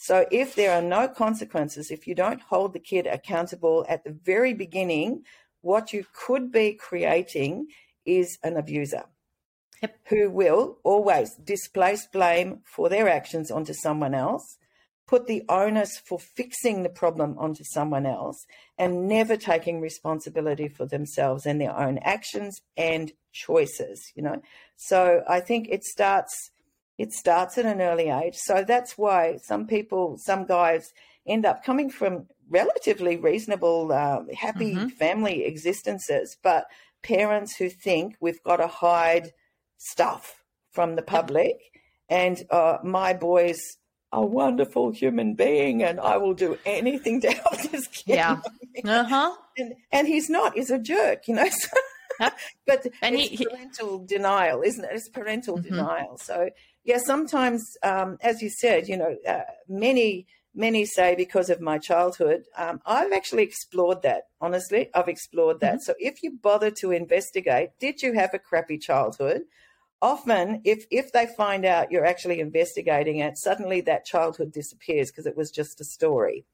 [0.00, 4.12] So, if there are no consequences, if you don't hold the kid accountable at the
[4.12, 5.24] very beginning,
[5.60, 7.66] what you could be creating
[8.06, 9.06] is an abuser.
[9.82, 9.98] Yep.
[10.10, 14.58] Who will always displace blame for their actions onto someone else
[15.08, 20.84] put the onus for fixing the problem onto someone else and never taking responsibility for
[20.84, 24.40] themselves and their own actions and choices you know
[24.76, 26.50] so i think it starts
[26.98, 30.92] it starts at an early age so that's why some people some guys
[31.26, 34.88] end up coming from relatively reasonable uh, happy mm-hmm.
[34.88, 36.66] family existences but
[37.02, 39.32] parents who think we've got to hide
[39.76, 41.56] stuff from the public
[42.08, 43.60] and uh, my boys
[44.12, 48.16] a wonderful human being and I will do anything to help this kid.
[48.16, 48.40] Yeah.
[48.84, 49.34] Uh-huh.
[49.56, 51.48] And, and he's not, he's a jerk, you know.
[52.20, 52.30] So,
[52.66, 54.90] but and it's he, parental he, denial, isn't it?
[54.92, 55.68] It's parental mm-hmm.
[55.68, 56.18] denial.
[56.18, 56.50] So,
[56.84, 61.78] yeah, sometimes, um, as you said, you know, uh, many, many say because of my
[61.78, 62.44] childhood.
[62.56, 64.88] Um, I've actually explored that, honestly.
[64.94, 65.74] I've explored that.
[65.74, 65.82] Mm-hmm.
[65.82, 69.42] So, if you bother to investigate, did you have a crappy childhood?
[70.00, 75.26] often if if they find out you're actually investigating it suddenly that childhood disappears because
[75.26, 76.44] it was just a story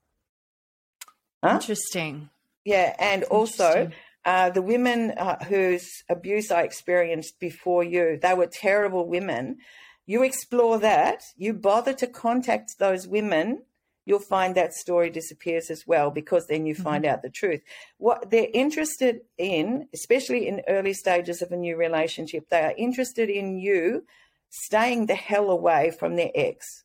[1.43, 1.53] huh?
[1.55, 2.31] interesting
[2.65, 3.91] yeah and That's also
[4.25, 9.59] uh, the women uh, whose abuse i experienced before you they were terrible women
[10.07, 13.63] you explore that you bother to contact those women
[14.07, 17.15] you'll find that story disappears as well because then you find mm-hmm.
[17.15, 17.63] out the truth.
[17.99, 23.31] What they're interested in, especially in early stages of a new relationship, they are interested
[23.31, 24.05] in you
[24.51, 26.85] staying the hell away from their ex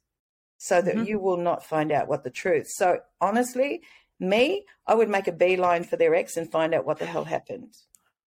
[0.57, 1.05] so that mm-hmm.
[1.05, 2.67] you will not find out what the truth.
[2.69, 3.81] So honestly,
[4.19, 7.25] me, I would make a beeline for their ex and find out what the hell
[7.25, 7.75] happened.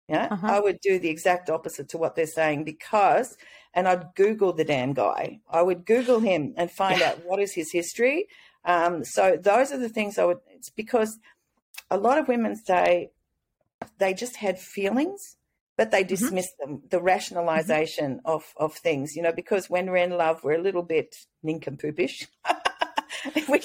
[0.09, 0.47] Yeah, uh-huh.
[0.47, 3.37] I would do the exact opposite to what they're saying because,
[3.75, 5.41] and I'd Google the damn guy.
[5.51, 7.11] I would Google him and find yeah.
[7.11, 8.27] out what is his history
[8.69, 10.39] um, so those are the things I would.
[10.51, 11.19] It's because
[11.91, 13.11] a lot of women say
[13.99, 15.37] they just had feelings,
[15.77, 16.09] but they mm-hmm.
[16.09, 16.73] dismiss mm-hmm.
[16.73, 16.83] them.
[16.91, 18.27] The rationalization mm-hmm.
[18.27, 22.27] of of things, you know, because when we're in love, we're a little bit nincompoopish.
[23.49, 23.63] we,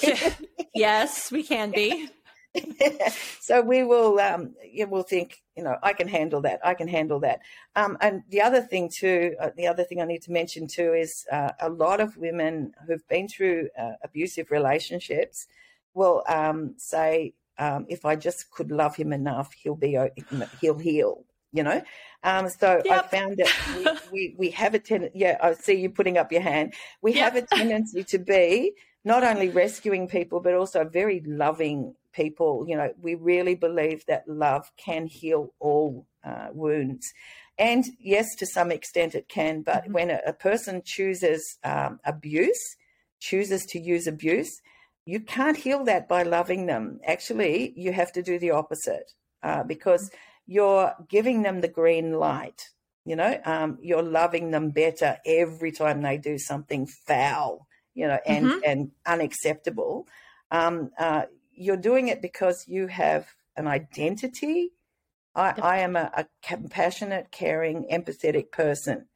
[0.74, 2.08] yes, we can be.
[3.40, 6.60] so we will, um, yeah, we'll think, you know, I can handle that.
[6.64, 7.40] I can handle that.
[7.76, 10.92] Um, and the other thing too, uh, the other thing I need to mention too
[10.92, 15.46] is uh, a lot of women who've been through uh, abusive relationships
[15.94, 19.98] will um, say, um, if I just could love him enough, he'll be,
[20.60, 21.24] he'll heal.
[21.52, 21.82] You know,
[22.24, 23.04] um, so yep.
[23.04, 25.16] I found that we, we, we have a tendency.
[25.20, 26.74] Yeah, I see you putting up your hand.
[27.00, 27.32] We yep.
[27.32, 32.64] have a tendency to be not only rescuing people, but also very loving people.
[32.66, 37.12] You know, we really believe that love can heal all uh, wounds.
[37.58, 39.92] And yes, to some extent it can, but mm-hmm.
[39.92, 42.76] when a, a, person chooses um, abuse,
[43.20, 44.60] chooses to use abuse,
[45.04, 47.00] you can't heal that by loving them.
[47.06, 49.12] Actually, you have to do the opposite
[49.42, 50.52] uh, because mm-hmm.
[50.52, 52.70] you're giving them the green light.
[53.04, 58.18] You know, um, you're loving them better every time they do something foul, you know,
[58.26, 58.58] and, mm-hmm.
[58.64, 60.06] and unacceptable.
[60.50, 63.26] Um, uh, you're doing it because you have
[63.56, 64.72] an identity.
[65.34, 69.06] I, I am a, a compassionate, caring, empathetic person.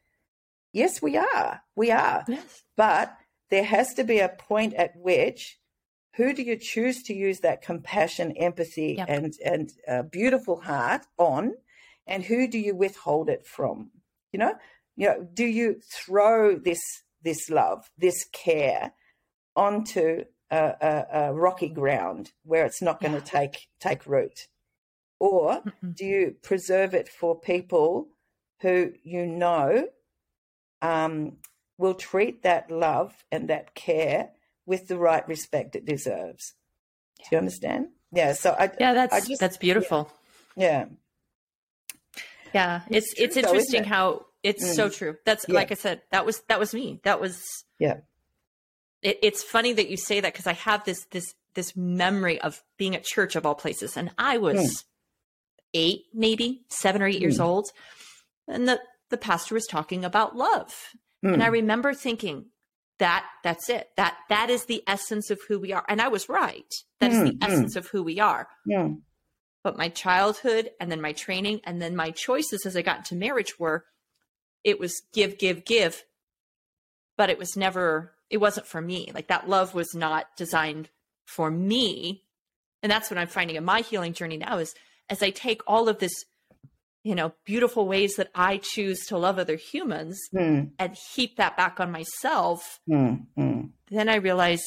[0.72, 1.62] Yes, we are.
[1.76, 2.24] We are.
[2.28, 2.62] Yes.
[2.76, 3.16] But
[3.50, 5.58] there has to be a point at which
[6.16, 9.08] who do you choose to use that compassion, empathy, yep.
[9.08, 11.54] and and uh, beautiful heart on,
[12.08, 13.90] and who do you withhold it from?
[14.32, 14.54] You know,
[14.96, 16.80] you know, do you throw this
[17.22, 18.92] this love, this care,
[19.56, 23.40] onto a, a, a rocky ground where it's not going to yeah.
[23.40, 24.46] take take root,
[25.18, 25.62] or
[25.94, 28.08] do you preserve it for people
[28.60, 29.88] who you know
[30.80, 31.36] um,
[31.76, 34.30] will treat that love and that care
[34.64, 36.54] with the right respect it deserves?
[37.18, 37.24] Yeah.
[37.24, 37.88] Do you understand?
[38.12, 38.32] Yeah.
[38.32, 40.10] So I yeah, that's I just, that's beautiful.
[40.56, 40.86] Yeah.
[42.54, 42.96] Yeah, yeah.
[42.96, 43.86] it's it's, it's interesting it?
[43.86, 44.74] how it's mm.
[44.74, 45.16] so true.
[45.24, 45.54] That's yeah.
[45.54, 46.02] like I said.
[46.10, 47.00] That was that was me.
[47.04, 47.42] That was
[47.78, 47.98] yeah
[49.02, 52.62] it, it's funny that you say that because I have this this this memory of
[52.76, 54.84] being at church of all places, and I was mm.
[55.74, 57.22] eight, maybe seven or eight mm.
[57.22, 57.68] years old,
[58.46, 60.74] and the the pastor was talking about love,
[61.24, 61.32] mm.
[61.32, 61.52] and I hmm.
[61.52, 62.46] remember thinking
[62.98, 66.28] that that's it that that is the essence of who we are, and I was
[66.28, 66.72] right.
[67.00, 67.42] That is the hmm.
[67.42, 68.48] essence of who we are.
[68.66, 68.88] Yeah.
[69.64, 73.16] But my childhood, and then my training, and then my choices as I got into
[73.16, 73.84] marriage were,
[74.64, 76.04] it was give, give, give,
[77.16, 79.10] but it was never it wasn't for me.
[79.14, 80.90] Like that love was not designed
[81.24, 82.24] for me.
[82.82, 84.74] And that's what I'm finding in my healing journey now is
[85.08, 86.12] as I take all of this,
[87.02, 90.70] you know, beautiful ways that I choose to love other humans mm.
[90.78, 93.70] and heap that back on myself, mm, mm.
[93.90, 94.62] then I realize,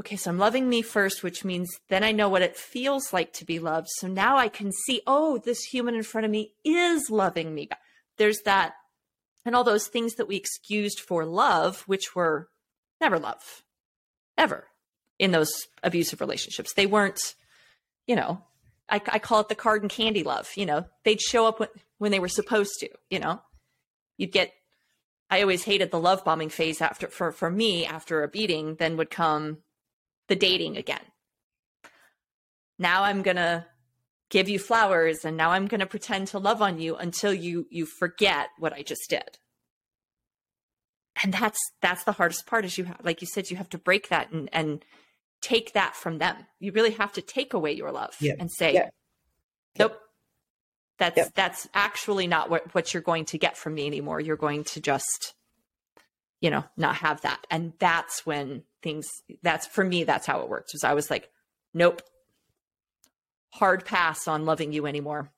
[0.00, 3.32] okay, so I'm loving me first, which means then I know what it feels like
[3.34, 3.88] to be loved.
[3.96, 7.70] So now I can see, oh, this human in front of me is loving me.
[8.18, 8.74] There's that,
[9.46, 12.48] and all those things that we excused for love, which were
[13.00, 13.62] never love,
[14.36, 14.66] ever
[15.18, 16.74] in those abusive relationships.
[16.74, 17.34] They weren't,
[18.06, 18.42] you know,
[18.88, 20.50] I, I call it the card and candy love.
[20.56, 23.40] You know, they'd show up when, when they were supposed to, you know,
[24.18, 24.52] you'd get,
[25.30, 28.96] I always hated the love bombing phase after, for, for me, after a beating, then
[28.96, 29.58] would come
[30.28, 31.00] the dating again.
[32.78, 33.64] Now I'm going to
[34.30, 37.66] give you flowers and now I'm going to pretend to love on you until you,
[37.70, 39.38] you forget what I just did.
[41.22, 43.78] And that's that's the hardest part is you have like you said you have to
[43.78, 44.84] break that and and
[45.40, 46.36] take that from them.
[46.60, 48.34] You really have to take away your love yeah.
[48.38, 48.90] and say yeah.
[49.78, 49.98] nope.
[50.98, 51.28] That's yeah.
[51.34, 54.20] that's actually not what what you're going to get from me anymore.
[54.20, 55.32] You're going to just
[56.42, 57.46] you know not have that.
[57.50, 59.08] And that's when things
[59.42, 61.28] that's for me that's how it works was i was like
[61.74, 62.02] nope
[63.58, 65.30] hard pass on loving you anymore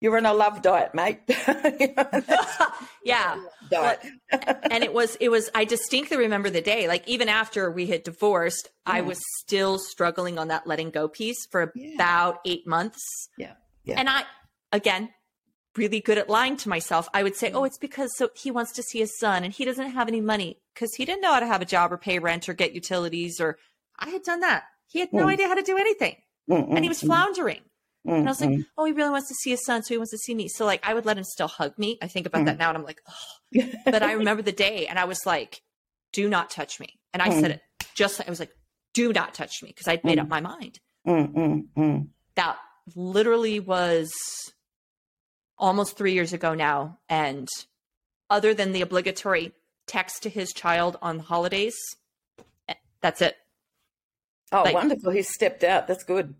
[0.00, 1.20] you're in a love diet, mate.
[3.04, 3.40] yeah.
[3.70, 4.00] Diet.
[4.70, 8.02] and it was, it was, I distinctly remember the day, like even after we had
[8.02, 8.70] divorced.
[8.86, 11.94] I was still struggling on that letting go piece for yeah.
[11.94, 13.28] about eight months.
[13.36, 13.52] Yeah.
[13.84, 14.00] yeah.
[14.00, 14.24] And I,
[14.72, 15.10] again,
[15.76, 17.08] really good at lying to myself.
[17.14, 19.64] I would say, oh, it's because so he wants to see his son and he
[19.64, 22.18] doesn't have any money because he didn't know how to have a job or pay
[22.18, 23.58] rent or get utilities or
[23.98, 24.64] I had done that.
[24.88, 25.32] He had no mm.
[25.32, 26.16] idea how to do anything.
[26.50, 26.74] Mm-mm.
[26.74, 27.60] And he was floundering.
[28.06, 28.16] Mm-hmm.
[28.16, 30.10] And I was like, oh, he really wants to see his son, so he wants
[30.12, 30.48] to see me.
[30.48, 31.98] So like I would let him still hug me.
[32.02, 33.62] I think about that now and I'm like, oh.
[33.84, 35.60] but I remember the day and I was like,
[36.12, 36.98] do not touch me.
[37.12, 37.60] And I said it
[37.94, 38.52] just I was like,
[38.94, 40.30] do not touch me because I'd made up mm.
[40.30, 40.80] my mind.
[42.36, 42.56] That
[42.96, 44.10] literally was
[45.58, 46.98] almost three years ago now.
[47.08, 47.48] And
[48.28, 49.52] other than the obligatory
[49.86, 51.76] text to his child on holidays,
[52.68, 53.36] eh, that's it.
[54.52, 55.12] Oh, like, wonderful.
[55.12, 55.86] He stepped out.
[55.86, 56.34] That's good.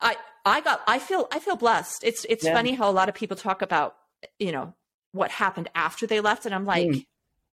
[0.00, 2.04] I I got I feel I feel blessed.
[2.04, 2.54] It's it's yeah.
[2.54, 3.96] funny how a lot of people talk about,
[4.38, 4.74] you know,
[5.12, 7.06] what happened after they left and I'm like mm.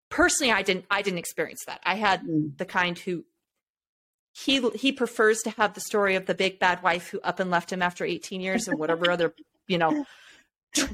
[0.09, 1.81] personally I didn't I didn't experience that.
[1.85, 2.57] I had mm.
[2.57, 3.25] the kind who
[4.33, 7.51] he he prefers to have the story of the big bad wife who up and
[7.51, 9.35] left him after 18 years and whatever other
[9.69, 10.05] you know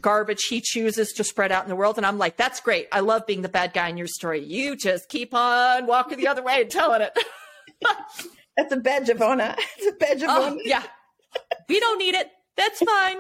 [0.01, 2.99] garbage he chooses to spread out in the world and i'm like that's great i
[2.99, 6.42] love being the bad guy in your story you just keep on walking the other
[6.42, 7.16] way and telling it
[8.57, 10.82] that's a badge of honor it's a badge of oh, honor yeah
[11.68, 12.30] we don't need it.
[12.57, 13.18] That's fine.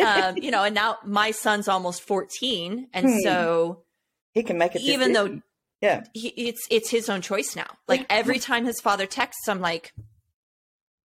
[0.00, 3.18] Um, you know and now my son's almost 14 and hmm.
[3.22, 3.82] so
[4.32, 5.40] he can make it even though
[5.82, 6.04] yeah.
[6.14, 7.66] he, it's it's his own choice now.
[7.86, 9.92] Like every time his father texts i'm like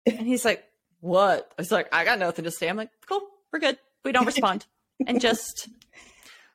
[0.04, 0.64] and he's like
[0.98, 1.50] what?
[1.56, 2.68] I was like i got nothing to say.
[2.68, 3.22] I'm like cool.
[3.52, 3.78] We're good.
[4.04, 4.66] We don't respond.
[5.06, 5.68] And just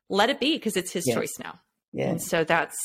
[0.10, 1.16] let it be because it's his yeah.
[1.16, 1.60] choice now.
[1.94, 2.10] Yeah.
[2.10, 2.78] And so that's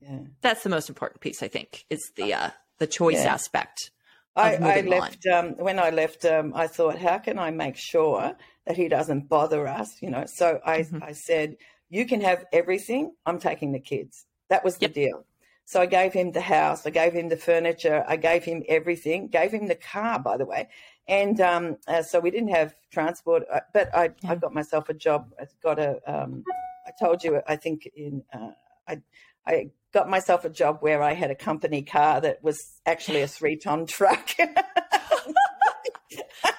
[0.00, 0.18] yeah.
[0.40, 3.34] that's the most important piece i think is the uh the choice yeah.
[3.34, 3.90] aspect
[4.34, 6.24] I, I, left um, when I left.
[6.24, 8.34] Um, I thought, how can I make sure
[8.66, 10.00] that he doesn't bother us?
[10.00, 11.02] You know, so I, mm-hmm.
[11.02, 11.56] I said,
[11.90, 13.12] you can have everything.
[13.26, 14.24] I'm taking the kids.
[14.48, 14.94] That was the yep.
[14.94, 15.26] deal.
[15.64, 19.28] So I gave him the house, I gave him the furniture, I gave him everything,
[19.28, 20.68] gave him the car, by the way.
[21.08, 24.32] And um, uh, so we didn't have transport, uh, but I, yeah.
[24.32, 25.32] I got myself a job.
[25.40, 26.44] I got a, um,
[26.86, 28.50] I told you, I think in, uh,
[28.88, 29.00] I,
[29.46, 33.28] I got myself a job where I had a company car that was actually a
[33.28, 34.30] three ton truck.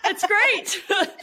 [0.03, 0.83] That's great.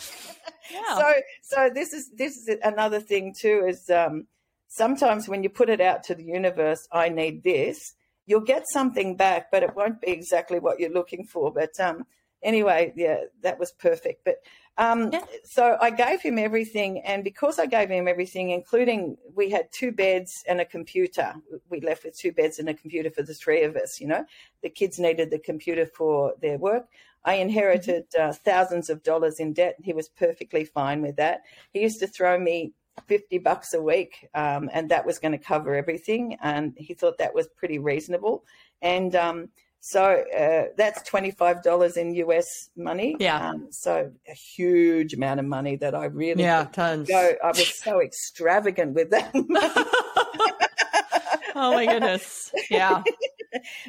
[0.73, 0.99] yeah.
[0.99, 3.65] So, so this is this is another thing too.
[3.67, 4.27] Is um,
[4.69, 7.95] sometimes when you put it out to the universe, I need this,
[8.27, 11.53] you'll get something back, but it won't be exactly what you're looking for.
[11.53, 12.05] But um,
[12.43, 14.25] anyway, yeah, that was perfect.
[14.25, 14.37] But
[14.79, 15.25] um, yeah.
[15.45, 19.93] so I gave him everything, and because I gave him everything, including we had two
[19.93, 21.35] beds and a computer,
[21.69, 24.01] we left with two beds and a computer for the three of us.
[24.01, 24.25] You know,
[24.63, 26.87] the kids needed the computer for their work.
[27.25, 28.31] I inherited mm-hmm.
[28.31, 29.77] uh, thousands of dollars in debt.
[29.83, 31.43] He was perfectly fine with that.
[31.73, 32.73] He used to throw me
[33.07, 37.19] 50 bucks a week um, and that was going to cover everything and he thought
[37.19, 38.45] that was pretty reasonable
[38.83, 39.49] and um,
[39.81, 43.17] so uh, that's $25 in us money.
[43.19, 43.51] Yeah.
[43.51, 47.09] Um, so a huge amount of money that i really yeah tons.
[47.09, 49.31] go i was so extravagant with that
[51.55, 52.53] oh my goodness.
[52.71, 53.03] Yeah.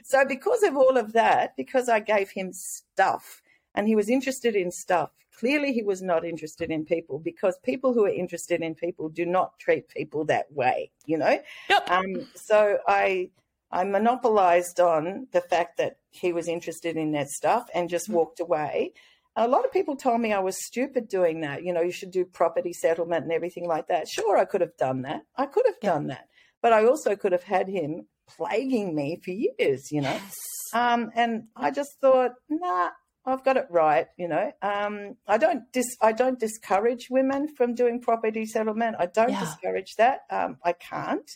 [0.03, 3.43] So because of all of that because i gave him stuff
[3.75, 5.11] and he was interested in stuff
[5.41, 9.25] clearly he was not interested in people because people who are interested in people do
[9.25, 11.39] not treat people that way, you know?
[11.67, 11.89] Yep.
[11.89, 13.29] Um, so I
[13.71, 18.15] I monopolized on the fact that he was interested in that stuff and just mm-hmm.
[18.15, 18.93] walked away.
[19.35, 21.63] A lot of people told me I was stupid doing that.
[21.63, 24.07] You know, you should do property settlement and everything like that.
[24.09, 25.21] Sure, I could have done that.
[25.37, 25.93] I could have yep.
[25.93, 26.27] done that.
[26.61, 30.11] But I also could have had him plaguing me for years, you know?
[30.11, 30.35] Yes.
[30.73, 32.89] Um, and I just thought, nah,
[33.25, 34.51] I've got it right, you know.
[34.61, 38.95] Um, I don't dis- I don't discourage women from doing property settlement.
[38.99, 39.39] I don't yeah.
[39.41, 40.21] discourage that.
[40.29, 41.29] Um, I can't.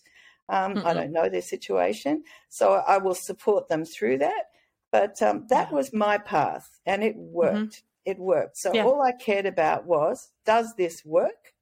[0.47, 4.45] Um, I don't know their situation, so I will support them through that.
[4.91, 5.75] But um, that yeah.
[5.75, 7.33] was my path, and it mm-hmm.
[7.33, 7.55] worked.
[7.55, 8.11] Mm-hmm.
[8.11, 8.57] It worked.
[8.57, 8.85] So yeah.
[8.85, 11.53] all I cared about was, does this work?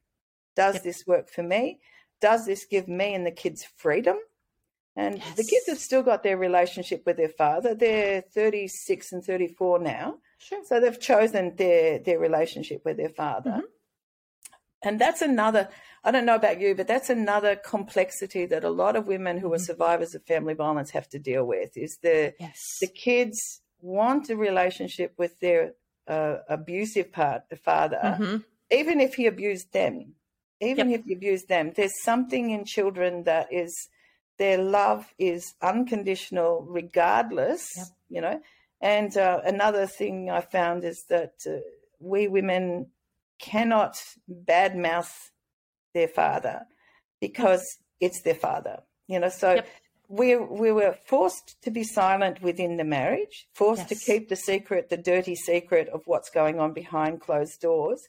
[0.55, 0.83] Does yep.
[0.83, 1.79] this work for me?
[2.19, 4.17] Does this give me and the kids freedom?
[4.95, 5.35] And yes.
[5.35, 7.73] the kids have still got their relationship with their father.
[7.73, 10.17] They're 36 and 34 now.
[10.37, 10.61] Sure.
[10.65, 13.51] So they've chosen their, their relationship with their father.
[13.51, 13.61] Mm-hmm.
[14.83, 15.69] And that's another,
[16.03, 19.51] I don't know about you, but that's another complexity that a lot of women who
[19.53, 19.63] are mm-hmm.
[19.63, 22.77] survivors of family violence have to deal with is the, yes.
[22.81, 25.73] the kids want a relationship with their
[26.07, 28.37] uh, abusive part, the father, mm-hmm.
[28.71, 30.13] even if he abused them.
[30.61, 31.01] Even yep.
[31.01, 33.89] if he abused them, there's something in children that is
[34.37, 37.87] their love is unconditional, regardless, yep.
[38.09, 38.41] you know.
[38.81, 41.57] And uh, another thing I found is that uh,
[41.99, 42.87] we women
[43.43, 45.31] cannot badmouth
[45.93, 46.61] their father
[47.19, 49.29] because it's their father, you know.
[49.29, 49.67] So yep.
[50.07, 53.89] we we were forced to be silent within the marriage, forced yes.
[53.89, 58.01] to keep the secret, the dirty secret of what's going on behind closed doors.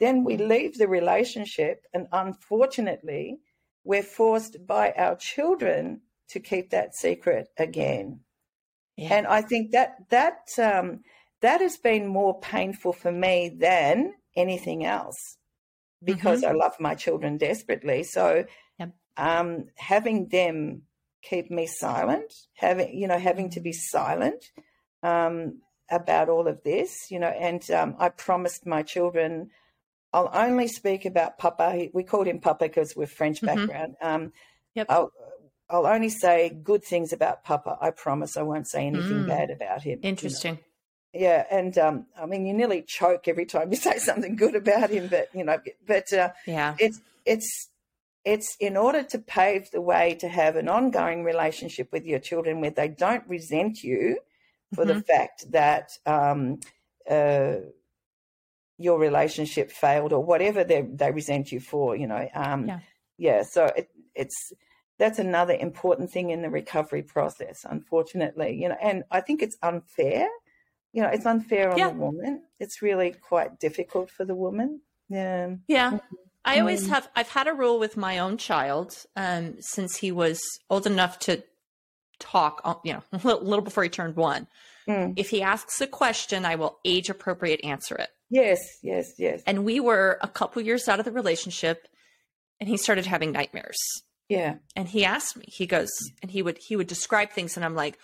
[0.00, 0.48] Then we mm.
[0.48, 3.38] leave the relationship, and unfortunately,
[3.84, 8.20] we're forced by our children to keep that secret again.
[8.96, 9.14] Yeah.
[9.14, 11.00] And I think that that um,
[11.42, 15.36] that has been more painful for me than anything else
[16.02, 16.50] because mm-hmm.
[16.50, 18.02] I love my children desperately.
[18.04, 18.44] So
[18.78, 18.92] yep.
[19.16, 20.82] um, having them
[21.22, 24.44] keep me silent, having you know having to be silent
[25.02, 25.60] um,
[25.90, 29.50] about all of this, you know, and um, I promised my children
[30.12, 31.88] I'll only speak about Papa.
[31.92, 33.46] We called him Papa because we're French mm-hmm.
[33.46, 33.94] background.
[34.02, 34.22] Mm-hmm.
[34.24, 34.32] Um,
[34.74, 34.86] yep.
[34.88, 35.12] I'll,
[35.68, 37.78] I'll only say good things about Papa.
[37.80, 39.28] I promise I won't say anything mm.
[39.28, 40.00] bad about him.
[40.02, 40.54] Interesting.
[40.54, 40.64] You know?
[41.12, 44.90] Yeah, and um, I mean, you nearly choke every time you say something good about
[44.90, 47.68] him, but you know, but uh, yeah, it's it's
[48.24, 52.60] it's in order to pave the way to have an ongoing relationship with your children
[52.60, 54.18] where they don't resent you,
[54.74, 54.88] for Mhm.
[54.88, 56.60] the fact that um,
[57.08, 57.56] uh,
[58.78, 61.96] your relationship failed or whatever they they resent you for.
[61.96, 62.80] You know, um, Yeah.
[63.18, 63.42] yeah.
[63.42, 64.52] So it, it's
[64.98, 67.64] that's another important thing in the recovery process.
[67.68, 70.28] Unfortunately, you know, and I think it's unfair.
[70.92, 71.90] You know, it's unfair on Yeah.
[71.90, 72.42] the woman.
[72.58, 74.80] It's really quite difficult for the woman.
[75.08, 75.56] Yeah.
[75.68, 75.98] Yeah.
[76.44, 76.88] I always Mm.
[76.90, 81.18] have I've had a rule with my own child um since he was old enough
[81.20, 81.42] to
[82.18, 84.46] talk, uh, you know, a little, before he turned 1.
[84.88, 85.14] Mm.
[85.16, 88.10] If he asks a question, I will age appropriate answer it.
[88.30, 88.58] Yes.
[88.82, 89.12] Yes.
[89.18, 89.42] Yes.
[89.46, 91.86] And we were a couple years out of the relationship
[92.58, 93.78] and he started having nightmares.
[94.28, 94.56] Yeah.
[94.76, 95.44] And he asked me.
[95.48, 95.90] He goes
[96.22, 97.98] and he would he would describe things and I'm like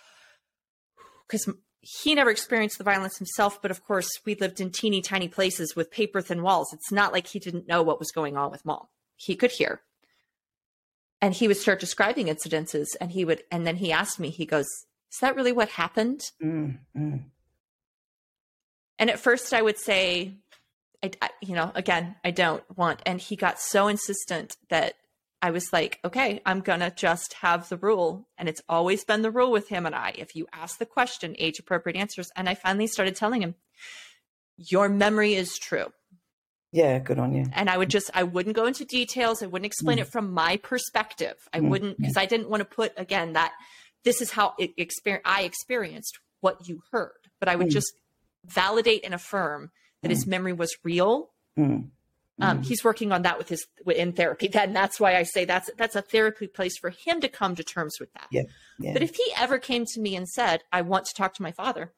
[1.28, 1.48] cuz
[1.86, 5.76] he never experienced the violence himself, but of course, we lived in teeny tiny places
[5.76, 6.72] with paper thin walls.
[6.72, 8.86] It's not like he didn't know what was going on with mom.
[9.14, 9.82] He could hear.
[11.20, 14.46] And he would start describing incidences and he would, and then he asked me, he
[14.46, 14.66] goes,
[15.12, 16.22] Is that really what happened?
[16.42, 16.78] Mm.
[16.96, 17.24] Mm.
[18.98, 20.34] And at first I would say,
[21.02, 23.00] I, I, you know, again, I don't want.
[23.06, 24.94] And he got so insistent that
[25.46, 28.26] I was like, okay, I'm going to just have the rule.
[28.36, 30.12] And it's always been the rule with him and I.
[30.18, 32.30] If you ask the question, age appropriate answers.
[32.34, 33.54] And I finally started telling him,
[34.56, 35.92] your memory is true.
[36.72, 36.98] Yeah.
[36.98, 37.44] Good on you.
[37.52, 39.40] And I would just, I wouldn't go into details.
[39.40, 40.00] I wouldn't explain Mm.
[40.00, 41.36] it from my perspective.
[41.52, 43.52] I Mm, wouldn't, because I didn't want to put, again, that
[44.02, 47.12] this is how it exper- I experienced what you heard.
[47.38, 47.72] But I would Mm.
[47.78, 47.92] just
[48.44, 49.70] validate and affirm
[50.02, 51.30] that his memory was real.
[52.40, 52.44] Mm.
[52.44, 52.66] Um, Mm.
[52.66, 54.48] He's working on that with his in therapy.
[54.48, 57.64] Then that's why I say that's that's a therapy place for him to come to
[57.64, 58.26] terms with that.
[58.30, 58.42] Yeah.
[58.78, 58.92] Yeah.
[58.92, 61.52] But if he ever came to me and said, "I want to talk to my
[61.52, 61.92] father,"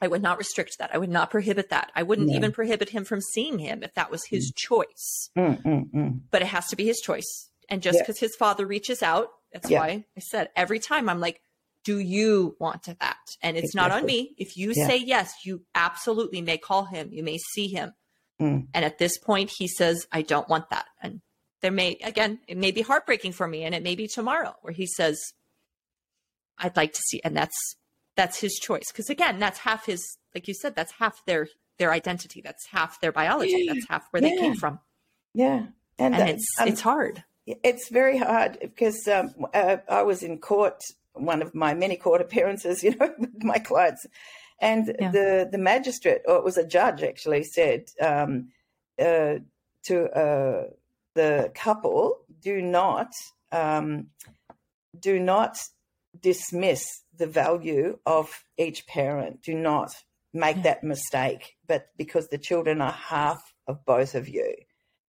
[0.00, 0.90] I would not restrict that.
[0.94, 1.90] I would not prohibit that.
[1.96, 5.30] I wouldn't even prohibit him from seeing him if that was his choice.
[5.36, 6.20] Mm, mm, mm.
[6.30, 7.50] But it has to be his choice.
[7.68, 8.02] And just Yeah.
[8.02, 9.80] because his father reaches out, that's Yeah.
[9.80, 11.40] why I said every time I'm like,
[11.82, 14.34] "Do you want to that?" And it's not on me.
[14.38, 14.86] If you Yeah.
[14.86, 17.08] say yes, you absolutely may call him.
[17.12, 17.94] You may see him.
[18.40, 18.66] Mm.
[18.74, 20.86] And at this point, he says, I don't want that.
[21.02, 21.20] And
[21.62, 23.64] there may, again, it may be heartbreaking for me.
[23.64, 25.18] And it may be tomorrow where he says,
[26.58, 27.20] I'd like to see.
[27.24, 27.56] And that's,
[28.14, 28.90] that's his choice.
[28.94, 30.02] Cause again, that's half his,
[30.34, 32.40] like you said, that's half their, their identity.
[32.42, 33.66] That's half their biology.
[33.68, 34.80] That's half where they came from.
[35.34, 35.66] Yeah.
[35.98, 37.24] And that- it's, um, it's hard.
[37.46, 40.80] it's very hard because um, uh, I was in court,
[41.14, 44.06] one of my many court appearances, you know, with my clients,
[44.58, 45.10] and Yeah.
[45.10, 48.48] the the magistrate, or it was a judge, actually said um,
[48.98, 49.36] uh,
[49.84, 50.70] to uh,
[51.14, 53.12] the couple, "Do not,
[53.52, 54.08] um,
[54.98, 55.58] do not
[56.18, 56.84] dismiss
[57.16, 59.42] the value of each parent.
[59.42, 59.90] Do not
[60.32, 60.62] make Yeah.
[60.62, 64.54] that mistake, but because the children are half of both of you."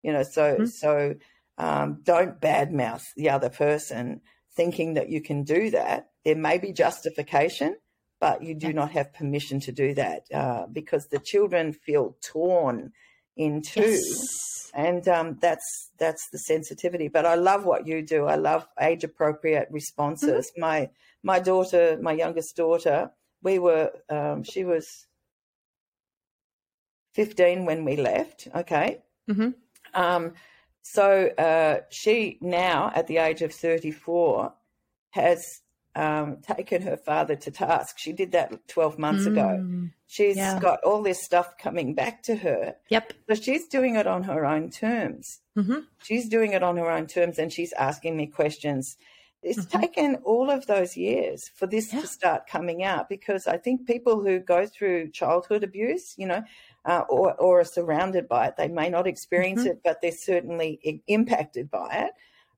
[0.03, 0.71] You know, so Mhm.
[0.71, 1.15] so
[1.57, 4.21] um, don't badmouth the other person
[4.55, 6.09] thinking that you can do that.
[6.23, 7.77] There may be justification,
[8.19, 12.91] but you do not have permission to do that uh, because the children feel torn
[13.35, 13.81] in two.
[13.81, 14.71] Yes.
[14.73, 17.07] And um, that's that's the sensitivity.
[17.07, 18.25] But I love what you do.
[18.25, 20.51] I love age appropriate responses.
[20.57, 20.89] My
[21.23, 23.11] my daughter, my youngest daughter,
[23.41, 24.85] we were um, she was
[27.13, 28.47] fifteen when we left.
[28.53, 29.55] Okay, Mhm.
[29.93, 30.33] um,
[30.81, 34.53] so uh, she now, at the age of 34,
[35.11, 35.61] has
[35.97, 37.97] um, taken her father to task.
[37.97, 39.59] She did that 12 months ago.
[39.61, 39.91] Mm.
[40.05, 40.59] She's Yeah.
[40.59, 42.75] got all this stuff coming back to her.
[42.89, 43.13] Yep.
[43.27, 45.41] So she's doing it on her own terms.
[45.55, 48.95] hmm She's doing it on her own terms and she's asking me questions.
[49.41, 49.81] It's Mhm.
[49.81, 52.01] taken all of those years for this Yeah.
[52.01, 56.43] to start coming out because I think people who go through childhood abuse, you know,
[56.85, 59.71] uh, or, or are surrounded by it, they may not experience Mhm.
[59.71, 62.11] it, but they're certainly impacted by it.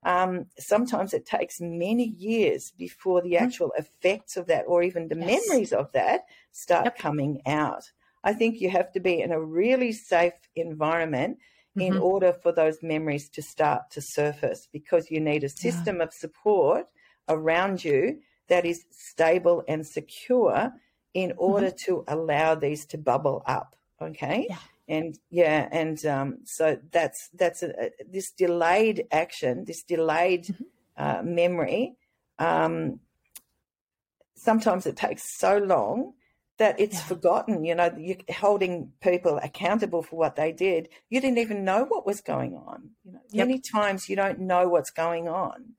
[0.03, 3.49] Um, sometimes it takes many years before the Mhm.
[3.49, 5.33] actual effects of that or even the Yes.
[5.33, 6.21] memories of that
[6.51, 6.95] start Yep.
[6.95, 7.91] coming out.
[8.23, 11.39] I think you have to be in a really safe environment
[11.77, 11.97] in Mhm.
[11.97, 16.87] order for those memories to start to surface because you need a system of support
[17.29, 20.71] around you that is stable and secure
[21.13, 24.59] in order to allow these to bubble up okay Yeah.
[24.89, 30.65] And yeah and um, so that's that's a, a- this delayed action this delayed Mhm.
[30.97, 31.95] uh, memory
[32.39, 32.99] um,
[34.35, 36.13] sometimes it takes so long
[36.57, 37.05] that it's Yeah.
[37.07, 37.63] forgotten.
[37.65, 40.89] You know, you're holding people accountable for what they did.
[41.09, 42.91] You didn't even know what was going on.
[43.03, 43.47] You know, Yep.
[43.47, 45.73] many times you don't know what's going on,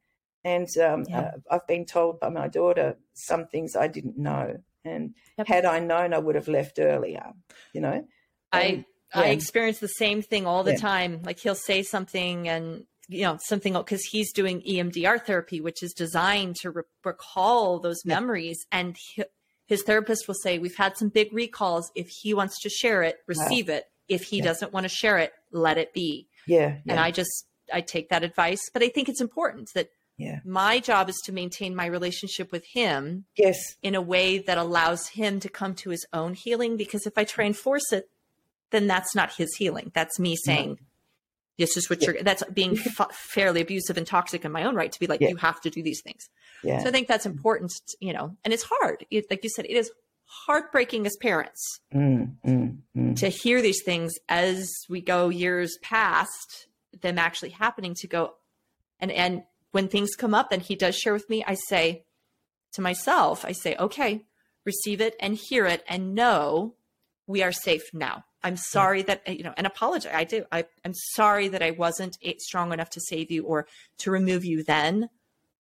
[0.45, 5.15] and um, uh, I've been told by my daughter some things I didn't know, and
[5.39, 5.49] Yep.
[5.49, 7.33] had I known, I would have left earlier.
[7.75, 8.09] You know,
[8.53, 10.79] I And- I experience the same thing all the Yeah.
[10.79, 11.23] time.
[11.23, 15.93] Like he'll say something and you know something because he's doing EMDR therapy, which is
[15.93, 18.15] designed to re- recall those Yeah.
[18.15, 19.25] memories, and he,
[19.67, 21.91] his therapist will say, We've had some big recalls.
[21.95, 23.75] If he wants to share it, receive wow.
[23.77, 23.85] it.
[24.09, 24.45] If he yeah.
[24.45, 26.29] doesn't want to share it, let it be.
[26.47, 26.93] Yeah, yeah.
[26.93, 28.61] And I just, I take that advice.
[28.73, 30.41] But I think it's important that yeah.
[30.45, 33.27] my job is to maintain my relationship with him.
[33.37, 33.59] Yes.
[33.83, 36.77] In a way that allows him to come to his own healing.
[36.77, 38.09] Because if I try and force it,
[38.71, 39.91] then that's not his healing.
[39.95, 40.77] That's me saying, no.
[41.59, 42.11] this is what yeah.
[42.13, 45.21] you're, that's being f- fairly abusive and toxic in my own right to be like,
[45.21, 45.29] yeah.
[45.29, 46.29] you have to do these things.
[46.63, 46.83] Yeah.
[46.83, 49.05] So I think that's important, you know, and it's hard.
[49.11, 49.91] It, like you said, it is
[50.31, 53.17] heartbreaking as parents mm, mm, mm.
[53.17, 56.69] to hear these things as we go years past
[57.03, 58.35] them actually happening to go
[59.01, 59.43] and and
[59.73, 62.05] when things come up and he does share with me i say
[62.73, 64.25] to myself i say okay
[64.65, 66.75] receive it and hear it and know
[67.27, 70.95] we are safe now i'm sorry that you know and apologize i do I, i'm
[70.95, 73.67] sorry that i wasn't strong enough to save you or
[73.99, 75.09] to remove you then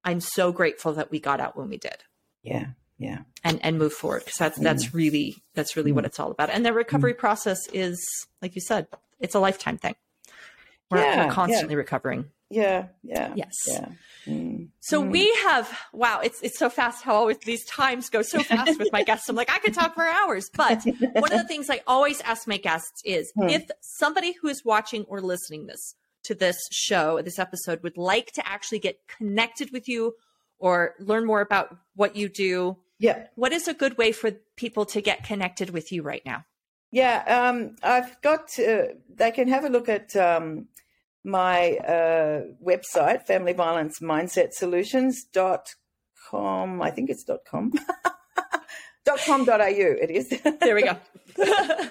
[0.05, 2.05] i'm so grateful that we got out when we did
[2.43, 2.66] yeah
[2.99, 4.95] yeah and and move forward because that's that's mm.
[4.95, 5.97] really that's really mm.
[5.97, 7.18] what it's all about and the recovery mm.
[7.18, 7.99] process is
[8.43, 8.87] like you said
[9.18, 9.95] it's a lifetime thing
[10.91, 11.78] we're, yeah, we're constantly yeah.
[11.78, 13.86] recovering yeah yeah yes yeah
[14.26, 14.68] mm.
[14.80, 15.11] so mm.
[15.11, 18.90] we have wow it's it's so fast how always these times go so fast with
[18.92, 20.84] my guests i'm like i could talk for hours but
[21.14, 23.48] one of the things i always ask my guests is hmm.
[23.48, 25.94] if somebody who is watching or listening this
[26.24, 30.14] to this show this episode would like to actually get connected with you
[30.59, 33.28] or learn more about what you do yeah.
[33.34, 36.44] What is a good way for people to get connected with you right now?
[36.92, 40.68] Yeah, um, I've got, uh, they can have a look at um,
[41.25, 46.83] my uh, website, Family Violence Mindset Solutions.com.
[46.83, 47.73] I think it's .com.
[49.05, 50.28] .com.au it is.
[50.61, 50.96] There we go.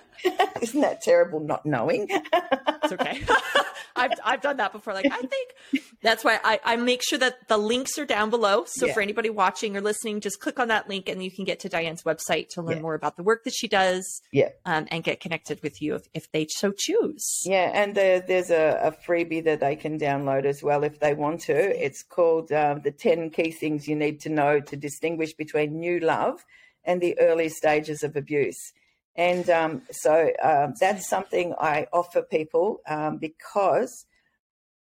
[0.62, 2.07] Isn't that terrible not knowing?
[2.10, 3.22] it's okay.
[3.95, 4.93] I've I've done that before.
[4.93, 5.55] Like I think
[6.01, 8.64] that's why I, I make sure that the links are down below.
[8.66, 8.93] So yeah.
[8.93, 11.70] for anybody watching or listening, just click on that link and you can get to
[11.70, 12.82] Diane's website to learn yeah.
[12.82, 14.22] more about the work that she does.
[14.32, 14.49] Yeah.
[14.66, 17.41] Um, and get connected with you if, if they so choose.
[17.45, 21.14] Yeah, and there, there's a, a, freebie that they can download as well if they
[21.14, 21.84] want to.
[21.84, 25.99] It's called um, the ten key things you need to know to distinguish between new
[25.99, 26.45] love
[26.84, 28.74] and the early stages of abuse.
[29.16, 34.06] And um, so um, that's something I offer people um, because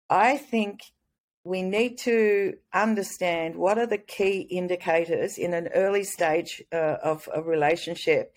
[0.09, 0.81] I think
[1.43, 7.27] we need to understand what are the key indicators in an early stage uh, of
[7.33, 8.33] a relationship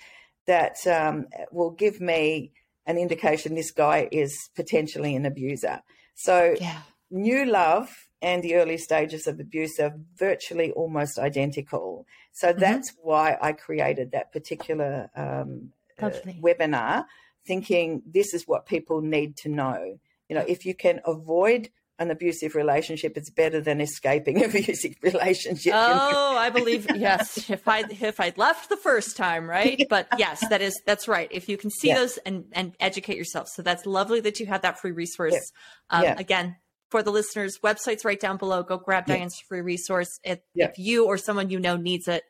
[0.47, 2.53] that um, will give me
[2.87, 5.83] an indication this guy is potentially an abuser.
[6.15, 6.83] So, yeah.
[7.11, 12.07] new love and the early stages of abuse are virtually almost identical.
[12.33, 12.61] So, mm-hmm.
[12.61, 16.11] that's why I created that particular um, uh,
[16.41, 17.05] webinar,
[17.47, 19.99] thinking this is what people need to know.
[20.29, 25.75] You know, if you can avoid an abusive relationship, it's better than escaping abusive relationship.
[25.77, 27.51] Oh, I believe yes.
[27.51, 29.87] If I if I'd left the first time, right?
[29.89, 31.29] But yes, that is that's right.
[31.31, 31.97] If you can see yeah.
[31.97, 35.35] those and and educate yourself, so that's lovely that you have that free resource.
[35.35, 35.99] Yeah.
[35.99, 36.17] Um, yeah.
[36.19, 36.57] Again,
[36.91, 38.63] for the listeners, website's right down below.
[38.63, 40.19] Go grab Diane's free resource.
[40.25, 42.25] If, if you or someone you know needs it,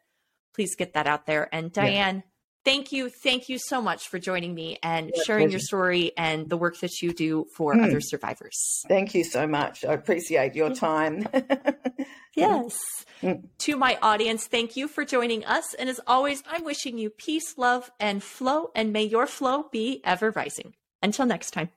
[0.55, 1.49] please get that out there.
[1.53, 2.23] And Diane,
[2.65, 5.53] thank you thank you so much for joining me and yeah, sharing pleasure.
[5.53, 7.85] your story and the work that you do for mm.
[7.85, 11.27] other survivors thank you so much i appreciate your time
[12.37, 12.79] yes
[13.23, 13.43] mm.
[13.59, 17.57] to my audience thank you for joining us and as always i'm wishing you peace
[17.57, 21.71] love and flow and may your flow be ever rising until next time